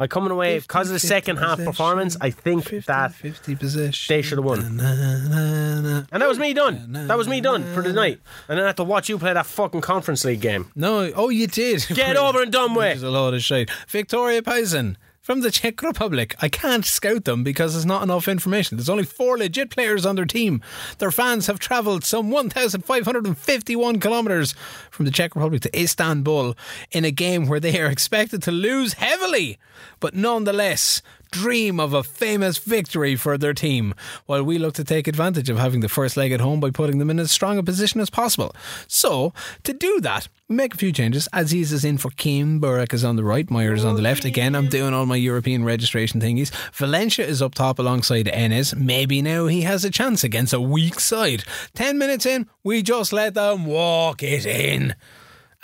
[0.00, 2.16] I coming away because of the 50-50 second half performance.
[2.20, 4.14] I think 50, that 50 possession.
[4.14, 4.76] they should have won.
[4.76, 6.02] Na, na, na.
[6.10, 6.92] And that was me done.
[6.92, 8.18] That was me done for the night.
[8.48, 10.72] And then I had to watch you play that fucking Conference League game.
[10.74, 11.86] No, oh, you did.
[11.92, 13.02] Get over and done with.
[13.02, 13.68] a load of shit.
[13.86, 16.34] Viktoria Plzen from the Czech Republic.
[16.40, 18.76] I can't scout them because there's not enough information.
[18.76, 20.62] There's only four legit players on their team.
[20.98, 24.54] Their fans have travelled some 1,551 kilometres
[24.90, 26.56] from the Czech Republic to Istanbul
[26.90, 29.58] in a game where they are expected to lose heavily,
[30.00, 33.94] but nonetheless dream of a famous victory for their team,
[34.26, 36.98] while we look to take advantage of having the first leg at home by putting
[36.98, 38.54] them in as strong a position as possible.
[38.86, 39.32] So,
[39.64, 41.28] to do that, make a few changes.
[41.32, 44.24] Aziz is in for Kim, Burak is on the right, Meyer is on the left.
[44.24, 46.50] Again, I'm doing all my European registration thingies.
[46.72, 48.76] Valencia is up top alongside Enes.
[48.76, 51.44] Maybe now he has a chance against a weak side.
[51.74, 54.94] Ten minutes in, we just let them walk it in.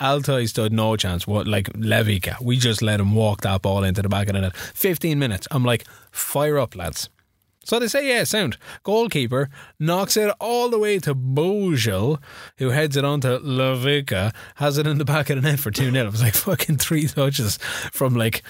[0.00, 1.26] Altay stood no chance.
[1.26, 2.40] What like Levica?
[2.42, 4.56] We just let him walk that ball into the back of the net.
[4.56, 5.48] Fifteen minutes.
[5.50, 7.08] I'm like, fire up, lads.
[7.66, 8.58] So they say, yeah, sound.
[8.84, 9.48] Goalkeeper
[9.80, 12.22] knocks it all the way to Bojel,
[12.58, 15.72] who heads it on to Levica, has it in the back of the net for
[15.72, 16.06] 2 0.
[16.06, 17.56] It was like fucking three touches
[17.90, 18.44] from like.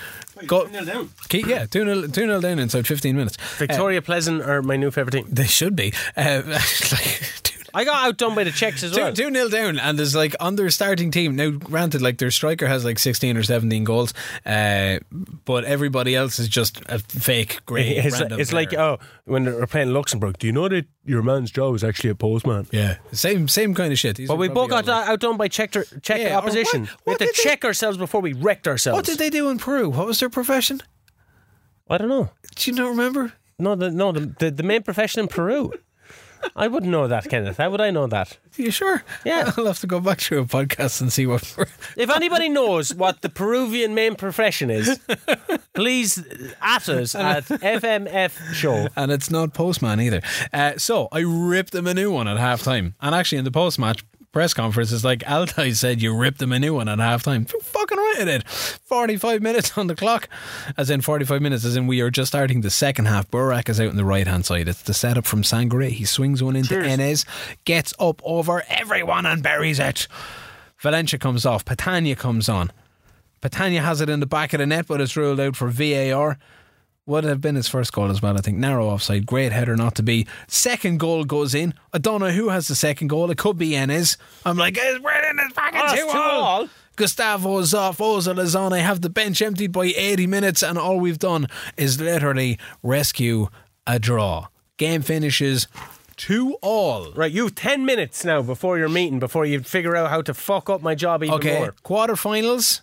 [0.46, 1.08] Go, down.
[1.30, 3.38] Keep- yeah, 2 0 2 0 down inside 15 minutes.
[3.56, 5.26] Victoria Pleasant are my new favourite team.
[5.30, 5.94] They should be.
[6.14, 6.42] Uh,
[6.92, 7.45] like, dude,
[7.76, 9.12] I got outdone by the Czechs as well.
[9.12, 11.50] Two, two nil down, and there's like on their starting team now.
[11.50, 14.14] Granted, like their striker has like sixteen or seventeen goals,
[14.46, 15.00] uh,
[15.44, 17.98] but everybody else is just a fake great.
[17.98, 20.38] It's, random it's like oh, when they're playing Luxembourg.
[20.38, 22.66] Do you know that your man's job is actually a postman?
[22.72, 24.16] yeah, same same kind of shit.
[24.16, 26.86] These But are we both got like- outdone by Czech, Czech Yeah, opposition.
[26.86, 28.96] what- we had to did they- check ourselves before we wrecked ourselves.
[28.96, 29.90] What did they do in Peru?
[29.90, 30.80] What was their profession?
[31.90, 32.30] I don't know.
[32.54, 33.34] Do you not remember?
[33.58, 35.72] No, the no the, the, the main profession in Peru.
[36.56, 37.56] I wouldn't know that, Kenneth.
[37.56, 38.38] How would I know that?
[38.56, 39.02] You sure?
[39.24, 39.52] Yeah.
[39.56, 41.42] I'll have to go back through a podcast and see what.
[41.96, 44.98] If anybody knows what the Peruvian main profession is,
[45.72, 46.22] please
[46.60, 48.88] at us at FMF Show.
[48.96, 50.20] and it's not postman either.
[50.52, 52.92] Uh, so I ripped them a new one at halftime.
[53.00, 54.04] And actually, in the post match,
[54.36, 57.48] press conference is like Altay said, you ripped them a new one at halftime.
[57.48, 58.46] Fucking right, I did.
[58.46, 60.28] 45 minutes on the clock.
[60.76, 63.30] As in 45 minutes, as in we are just starting the second half.
[63.30, 64.68] Burak is out on the right hand side.
[64.68, 65.88] It's the setup from Sangare.
[65.88, 66.86] He swings one into Cheers.
[66.86, 67.24] Enes,
[67.64, 70.06] gets up over everyone and buries it.
[70.80, 71.64] Valencia comes off.
[71.64, 72.70] Patania comes on.
[73.40, 76.36] Patania has it in the back of the net, but it's ruled out for VAR.
[77.06, 78.58] Would have been his first goal as well, I think.
[78.58, 79.26] Narrow offside.
[79.26, 80.26] Great header not to be.
[80.48, 81.72] Second goal goes in.
[81.92, 83.30] I don't know who has the second goal.
[83.30, 84.16] It could be Enes.
[84.44, 86.40] I'm like, it's Brennan, it's back Oh, at it's two two all.
[86.62, 86.68] all.
[86.96, 87.98] Gustavo's off.
[87.98, 88.72] Ozil is on.
[88.72, 91.46] I have the bench emptied by 80 minutes, and all we've done
[91.76, 93.48] is literally rescue
[93.86, 94.48] a draw.
[94.76, 95.68] Game finishes
[96.16, 97.12] two all.
[97.12, 100.34] Right, you have 10 minutes now before your meeting, before you figure out how to
[100.34, 101.74] fuck up my job even Okay, more.
[101.84, 102.80] quarterfinals.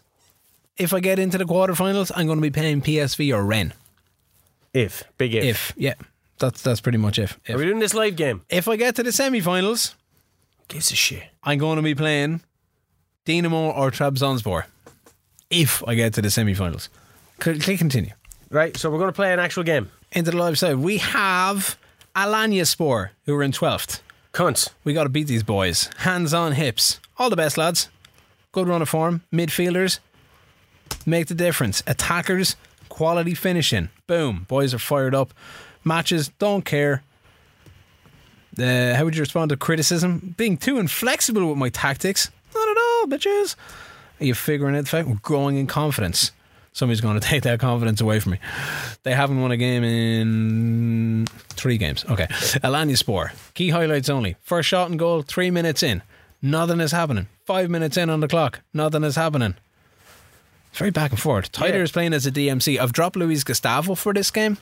[0.78, 3.74] If I get into the quarterfinals, I'm going to be paying PSV or Ren.
[4.74, 5.04] If.
[5.18, 5.44] Big if.
[5.44, 5.94] If yeah,
[6.40, 7.34] that's that's pretty much if.
[7.50, 8.42] Are we If, doing this live game?
[8.50, 9.96] if I get to the semi-finals,
[10.70, 11.24] Gives a shit.
[11.44, 12.42] I'm going to be playing
[13.26, 14.64] Dinamo or Trabzonspor.
[15.50, 16.90] If I get to the semi-finals,
[17.40, 18.12] click continue.
[18.50, 19.92] Right, so we're going to play an actual game.
[20.14, 21.78] Into the live side, we have
[22.16, 24.02] Alanya Spor, who are in twelfth.
[24.34, 24.70] Cunts.
[24.84, 25.90] We got to beat these boys.
[25.98, 27.00] Hands on hips.
[27.18, 27.90] All the best, lads.
[28.52, 29.22] Good run of form.
[29.32, 30.00] Midfielders
[31.06, 31.84] make the difference.
[31.86, 32.56] Attackers,
[32.94, 33.90] quality finishing.
[34.06, 34.46] Boom.
[34.48, 35.34] Boys are fired up.
[35.84, 37.02] Matches, don't care.
[38.60, 40.36] Uh, how would you respond to criticism?
[40.38, 42.30] Being too inflexible with my tactics?
[42.54, 43.56] Not at all, bitches.
[44.22, 45.08] Are you figuring it out?
[45.08, 46.34] We're growing in confidence.
[46.72, 48.40] Somebody's going to take that confidence away from me.
[49.02, 52.06] They haven't won a game in three games.
[52.08, 52.28] Okay.
[52.62, 53.32] Alanya Spor.
[53.56, 54.36] Key highlights only.
[54.42, 56.04] First shot and goal, three minutes in.
[56.44, 57.28] Nothing is happening.
[57.48, 58.62] Five minutes in on the clock.
[58.72, 59.56] Nothing is happening.
[60.74, 61.52] It's very back and forth.
[61.52, 61.84] Tyler Yeah.
[61.84, 62.80] is playing as a DMC.
[62.80, 64.58] I've dropped Luis Gustavo for this game.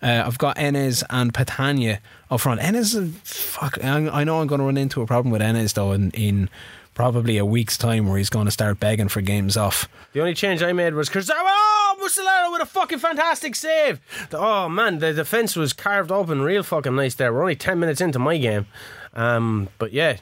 [0.00, 1.98] Uh, I've got Enes and Patania
[2.30, 2.60] up front.
[2.60, 5.90] Enes, fuck, I I know I'm going to run into a problem with Enes though
[5.90, 6.48] in, in
[6.94, 9.88] probably a week's time where he's going to start begging for games off.
[10.12, 11.32] The only change I made was Kurzawa.
[11.34, 14.00] Oh, Muslera with a fucking fantastic save.
[14.30, 17.32] The- oh, man, the defence was carved open real fucking nice there.
[17.32, 18.66] We're only 10 minutes into my game.
[19.14, 20.18] Um, but yeah.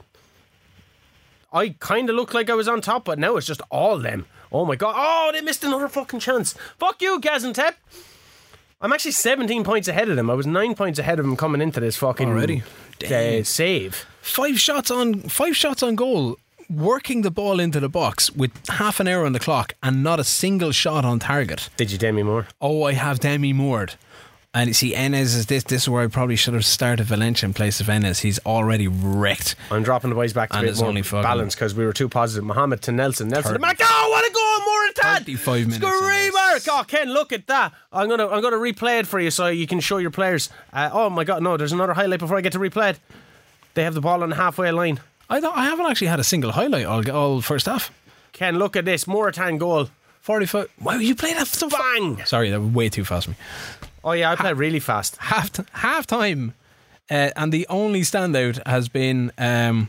[1.52, 4.24] I kind of looked like I was on top, but now it's just all them.
[4.56, 4.94] Oh my god.
[4.96, 6.54] Oh, they missed another fucking chance.
[6.78, 7.74] Fuck you, Gaziantep.
[8.80, 10.30] I'm actually 17 points ahead of them.
[10.30, 12.62] I was 9 points ahead of them coming into this fucking Already?
[13.04, 14.06] uh, save.
[14.22, 16.38] Five shots on five shots on goal,
[16.70, 20.18] working the ball into the box with half an hour on the clock and not
[20.18, 21.68] a single shot on target.
[21.76, 22.46] Did you, Demi Moore?
[22.58, 23.94] Oh, I have Demi Moored.
[24.56, 25.64] And see, Enes is this.
[25.64, 28.20] This is where I probably should have started Valencia in place of Enes.
[28.20, 29.54] He's already wrecked.
[29.70, 31.84] I'm dropping the boys back to And a bit it's more only balance because we
[31.84, 32.42] were too positive.
[32.42, 33.76] Mohammed to Nelson, Nelson to Mac.
[33.82, 35.18] Oh, what a goal, Morutan!
[35.18, 36.78] 35 minutes in Screamer!
[36.78, 37.72] Oh, Ken, look at that.
[37.92, 40.50] I'm gonna, I'm gonna replay it for you so you can show your players.
[40.72, 41.56] Uh, oh my God, no!
[41.56, 43.00] There's another highlight before I get to replay it.
[43.74, 45.00] They have the ball on the halfway line.
[45.28, 47.92] I don't, I haven't actually had a single highlight all, all first half.
[48.32, 49.88] Ken, look at this Morutan goal.
[50.20, 50.70] 45.
[50.80, 52.24] Wow, you played that so fa- Bang!
[52.24, 53.36] Sorry, that was way too fast for me.
[54.02, 55.16] Oh yeah, I play really fast.
[55.18, 56.54] Half, t- half time.
[57.10, 59.88] Uh, and the only standout has been um,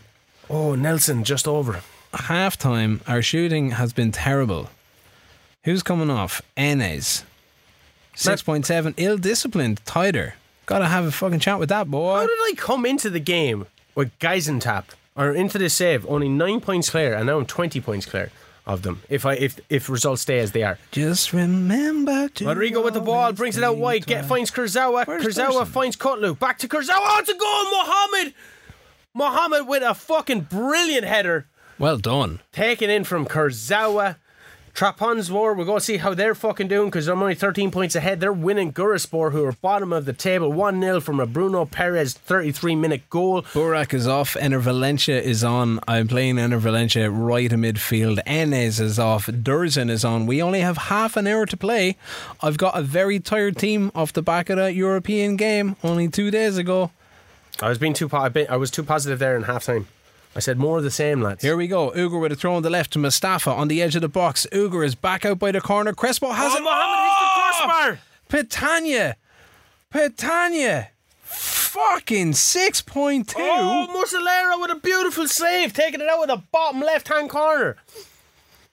[0.50, 1.82] Oh, Nelson just over.
[2.18, 3.02] Half time.
[3.08, 4.70] Our shooting has been terrible.
[5.64, 6.42] Who's coming off?
[6.58, 7.24] Enes.
[8.16, 8.96] 6.7.
[8.98, 9.82] Ill disciplined.
[9.86, 10.36] Tighter.
[10.66, 12.16] Gotta have a fucking chat with that boy.
[12.16, 16.60] How did I come into the game with Gaziantep or into the save only nine
[16.60, 18.32] points clear, and now I'm 20 points clear
[18.66, 20.78] of them if I if if results stay as they are.
[20.92, 22.48] Just remember to.
[22.48, 24.06] Rodrigo with the ball brings it out wide.
[24.06, 25.08] Get finds Kurzawa.
[25.08, 25.66] Where's Kurzawa Person?
[25.68, 26.38] finds Kutlu.
[26.38, 26.98] Back to Kurzawa.
[26.98, 28.34] Oh, it's a goal, Mohammed.
[29.14, 31.46] Mohammed with a fucking brilliant header
[31.80, 32.40] Well done.
[32.52, 34.18] taken in from Kurzawa.
[34.74, 38.20] Trabzonspor, we're going to see how they're fucking doing because I'm only 13 points ahead.
[38.20, 42.14] They're winning Guraspor, who are bottom of the table, 1 0 from a Bruno Perez
[42.14, 43.42] 33 minute goal.
[43.42, 44.36] Burak is off.
[44.36, 45.80] Enner Valencia is on.
[45.88, 48.24] I'm playing Enner Valencia right in midfield.
[48.26, 49.26] Enes is off.
[49.26, 50.28] Dursun is on.
[50.28, 51.98] We only have half an hour to play.
[52.44, 56.30] I've got a very tired team off the back of that European game only two
[56.30, 56.92] days ago.
[57.64, 59.86] I was being too po- I I was too positive there in halftime.
[60.38, 61.42] I said more of the same, lads.
[61.42, 61.90] Here we go.
[61.96, 64.46] Uger with a throw on the left to Mustafa on the edge of the box.
[64.52, 65.94] Uger is back out by the corner.
[65.94, 66.62] Crespo has oh, it.
[66.62, 68.00] Mohammed hits the crossbar.
[68.30, 69.16] Patania.
[69.92, 70.90] Patania.
[71.24, 73.34] Fucking 6.2.
[73.36, 77.76] Oh, Muslera with a beautiful save, taking it out with the bottom left hand corner.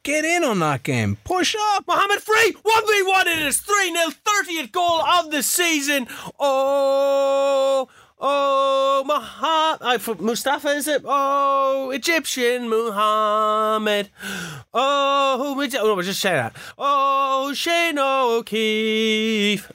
[0.03, 1.17] Get in on that game.
[1.25, 1.87] Push up.
[1.87, 6.09] Mohammed free, 1v1 it is 3 0, 30th goal of the season.
[6.39, 7.89] Oh,
[8.27, 9.83] Oh, Muhammad.
[9.83, 11.03] I, for Mustafa, is it?
[11.05, 14.09] Oh, Egyptian Muhammad.
[14.72, 16.57] Oh, we, oh, no, just saying that.
[16.79, 19.70] Oh, Shane O'Keefe.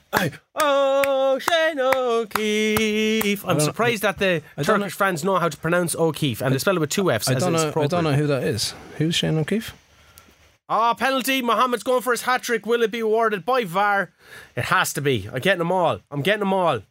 [0.56, 3.46] Oh, Shane O'Keefe.
[3.46, 6.80] I'm surprised that the Turkish fans know how to pronounce O'Keefe and they spell it
[6.80, 7.28] with two F's.
[7.28, 7.72] I as don't know.
[7.76, 8.74] I don't know who that is.
[8.98, 9.72] Who's Shane O'Keefe?
[10.68, 11.40] Ah, penalty.
[11.40, 12.66] Mohammed's going for his hat trick.
[12.66, 14.12] Will it be awarded by VAR?
[14.56, 15.28] It has to be.
[15.32, 16.00] I'm getting them all.
[16.10, 16.82] I'm getting them all.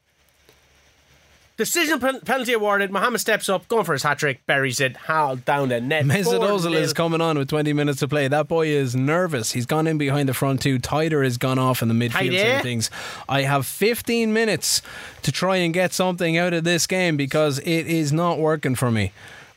[1.59, 2.89] Decision pen- penalty awarded.
[2.89, 6.05] Mohammed steps up, going for his hat trick, buries it, how down the net.
[6.05, 8.29] Mesut Ozil is coming on with 20 minutes to play.
[8.29, 9.51] That boy is nervous.
[9.51, 10.79] He's gone in behind the front two.
[10.79, 12.89] Tider has gone off in the midfield side of things.
[13.27, 14.81] I have 15 minutes
[15.21, 18.89] to try and get something out of this game because it is not working for
[18.89, 19.11] me.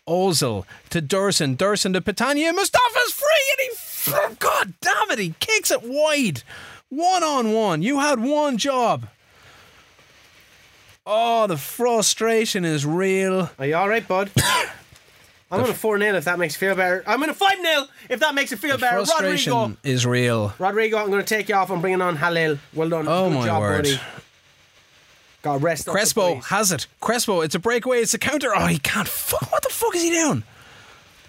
[0.08, 2.52] Ozil to Dursun, Dursun to Patania.
[2.52, 6.42] Mustafa's free and he, God damn it, he kicks it wide.
[6.88, 7.80] One on one.
[7.80, 9.06] You had one job.
[11.06, 13.50] Oh, the frustration is real.
[13.58, 14.30] Are you all right, bud?
[15.50, 17.02] I'm going to 4 0 if that makes you feel better.
[17.06, 19.04] I'm going to 5 0 if that makes you feel better.
[19.04, 19.78] Frustration Rodrigo.
[19.82, 20.54] is real.
[20.58, 21.70] Rodrigo, I'm going to take you off.
[21.70, 22.58] I'm bringing on Halil.
[22.72, 23.06] Well done.
[23.06, 23.82] Oh, Good my job, word.
[23.84, 24.00] buddy.
[25.42, 26.86] Got rest up Crespo has it.
[27.00, 27.98] Crespo, it's a breakaway.
[27.98, 28.52] It's a counter.
[28.56, 29.08] Oh, he can't.
[29.08, 29.42] Fuck.
[29.52, 30.44] What the fuck is he doing?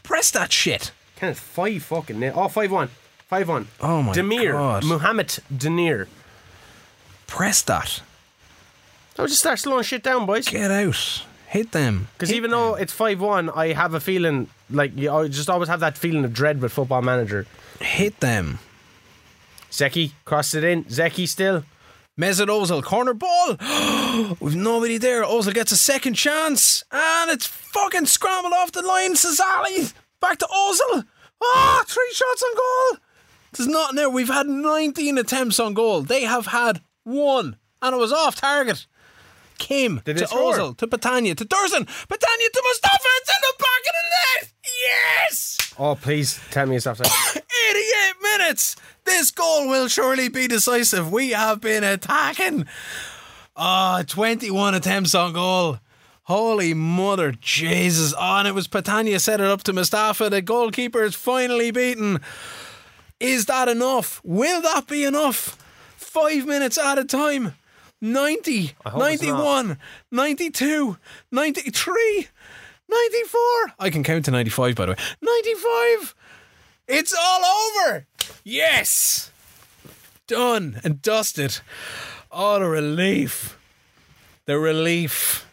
[0.04, 0.92] Press that shit.
[1.16, 2.34] Kenneth, 5 fucking nil.
[2.36, 2.88] Oh, 5 1.
[3.28, 3.68] 5 1.
[3.82, 4.24] Oh, my God.
[4.24, 4.52] Demir.
[4.54, 4.86] God.
[4.86, 6.08] Muhammad Demir.
[7.28, 8.02] Press that.
[9.18, 10.48] I'll just start slowing shit down, boys.
[10.48, 11.24] Get out.
[11.48, 12.08] Hit them.
[12.14, 15.70] Because even though it's 5 1, I have a feeling, like, you I just always
[15.70, 17.46] have that feeling of dread with football manager.
[17.80, 18.60] hit them.
[19.72, 20.84] Zeki crossed it in.
[20.86, 21.64] Zeki still.
[22.20, 23.58] Mesut Ozil corner ball.
[24.40, 25.24] We've nobody there.
[25.24, 29.14] Ozil gets a second chance, and it's fucking scrambled off the line.
[29.16, 31.06] Cesali back to Ozil.
[31.44, 33.00] Ah, three shots on goal.
[33.54, 34.10] There's nothing there.
[34.10, 36.02] We've had 19 attempts on goal.
[36.02, 38.86] They have had one, and it was off target.
[39.58, 40.26] Kim Did to?
[40.26, 41.86] Ozil to Patania to Dursun.
[41.86, 43.08] Patania to Mustafa.
[43.18, 44.54] It's in the back of the net.
[44.82, 45.58] Yes.
[45.80, 47.08] Oh, please tell me it's offside.
[47.70, 48.76] 88 minutes.
[49.06, 51.12] This goal will surely be decisive.
[51.12, 52.68] We have been attacking.
[53.56, 55.80] Ah, 21 attempts on goal.
[56.24, 58.14] Holy mother Jesus.
[58.18, 60.30] Oh, and it was Patania set it up to Mustafa.
[60.30, 62.22] The goalkeeper is finally beaten.
[63.20, 64.22] Is that enough?
[64.24, 65.58] Will that be enough?
[65.98, 67.56] Five minutes at a time.
[68.04, 69.78] 90, 91,
[70.12, 70.98] 92,
[71.32, 72.28] 93,
[72.90, 73.40] 94.
[73.80, 74.98] I can count to 95, by the way.
[75.22, 76.16] 95.
[76.90, 78.06] It's all over.
[78.44, 79.32] Yes.
[80.28, 81.60] Done and dusted.
[82.30, 83.58] Oh, the relief.
[84.48, 85.48] The relief.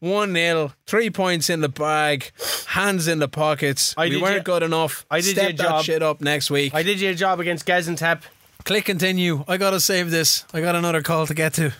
[0.00, 2.30] 1 0, three points in the bag,
[2.68, 3.94] hands in the pockets.
[3.96, 5.04] I we weren't your- good enough.
[5.10, 5.84] I did Step your that job.
[5.84, 6.74] shit up next week.
[6.74, 8.20] I did your job against Gaziantep.
[8.64, 9.44] Click continue.
[9.46, 10.44] I gotta save this.
[10.54, 11.74] I got another call to get to.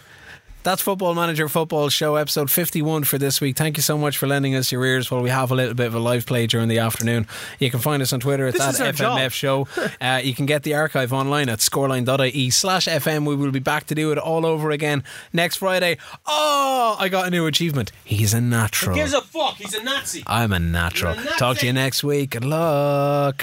[0.64, 3.54] That's Football Manager Football Show, episode 51 for this week.
[3.54, 5.86] Thank you so much for lending us your ears while we have a little bit
[5.88, 7.26] of a live play during the afternoon.
[7.58, 9.32] You can find us on Twitter at This that FMF.
[9.32, 9.68] Show.
[10.00, 13.26] Uh, you can get the archive online at scoreline.ie slash FM.
[13.26, 15.96] We will be back to do it all over again next Friday.
[16.26, 17.92] Oh, I got a new achievement.
[18.04, 18.94] He's a natural.
[18.94, 19.56] He gives a fuck.
[19.56, 20.22] He's a Nazi.
[20.26, 21.12] I'm a natural.
[21.12, 21.38] A Nazi.
[21.38, 22.30] Talk to you next week.
[22.30, 23.42] Good luck.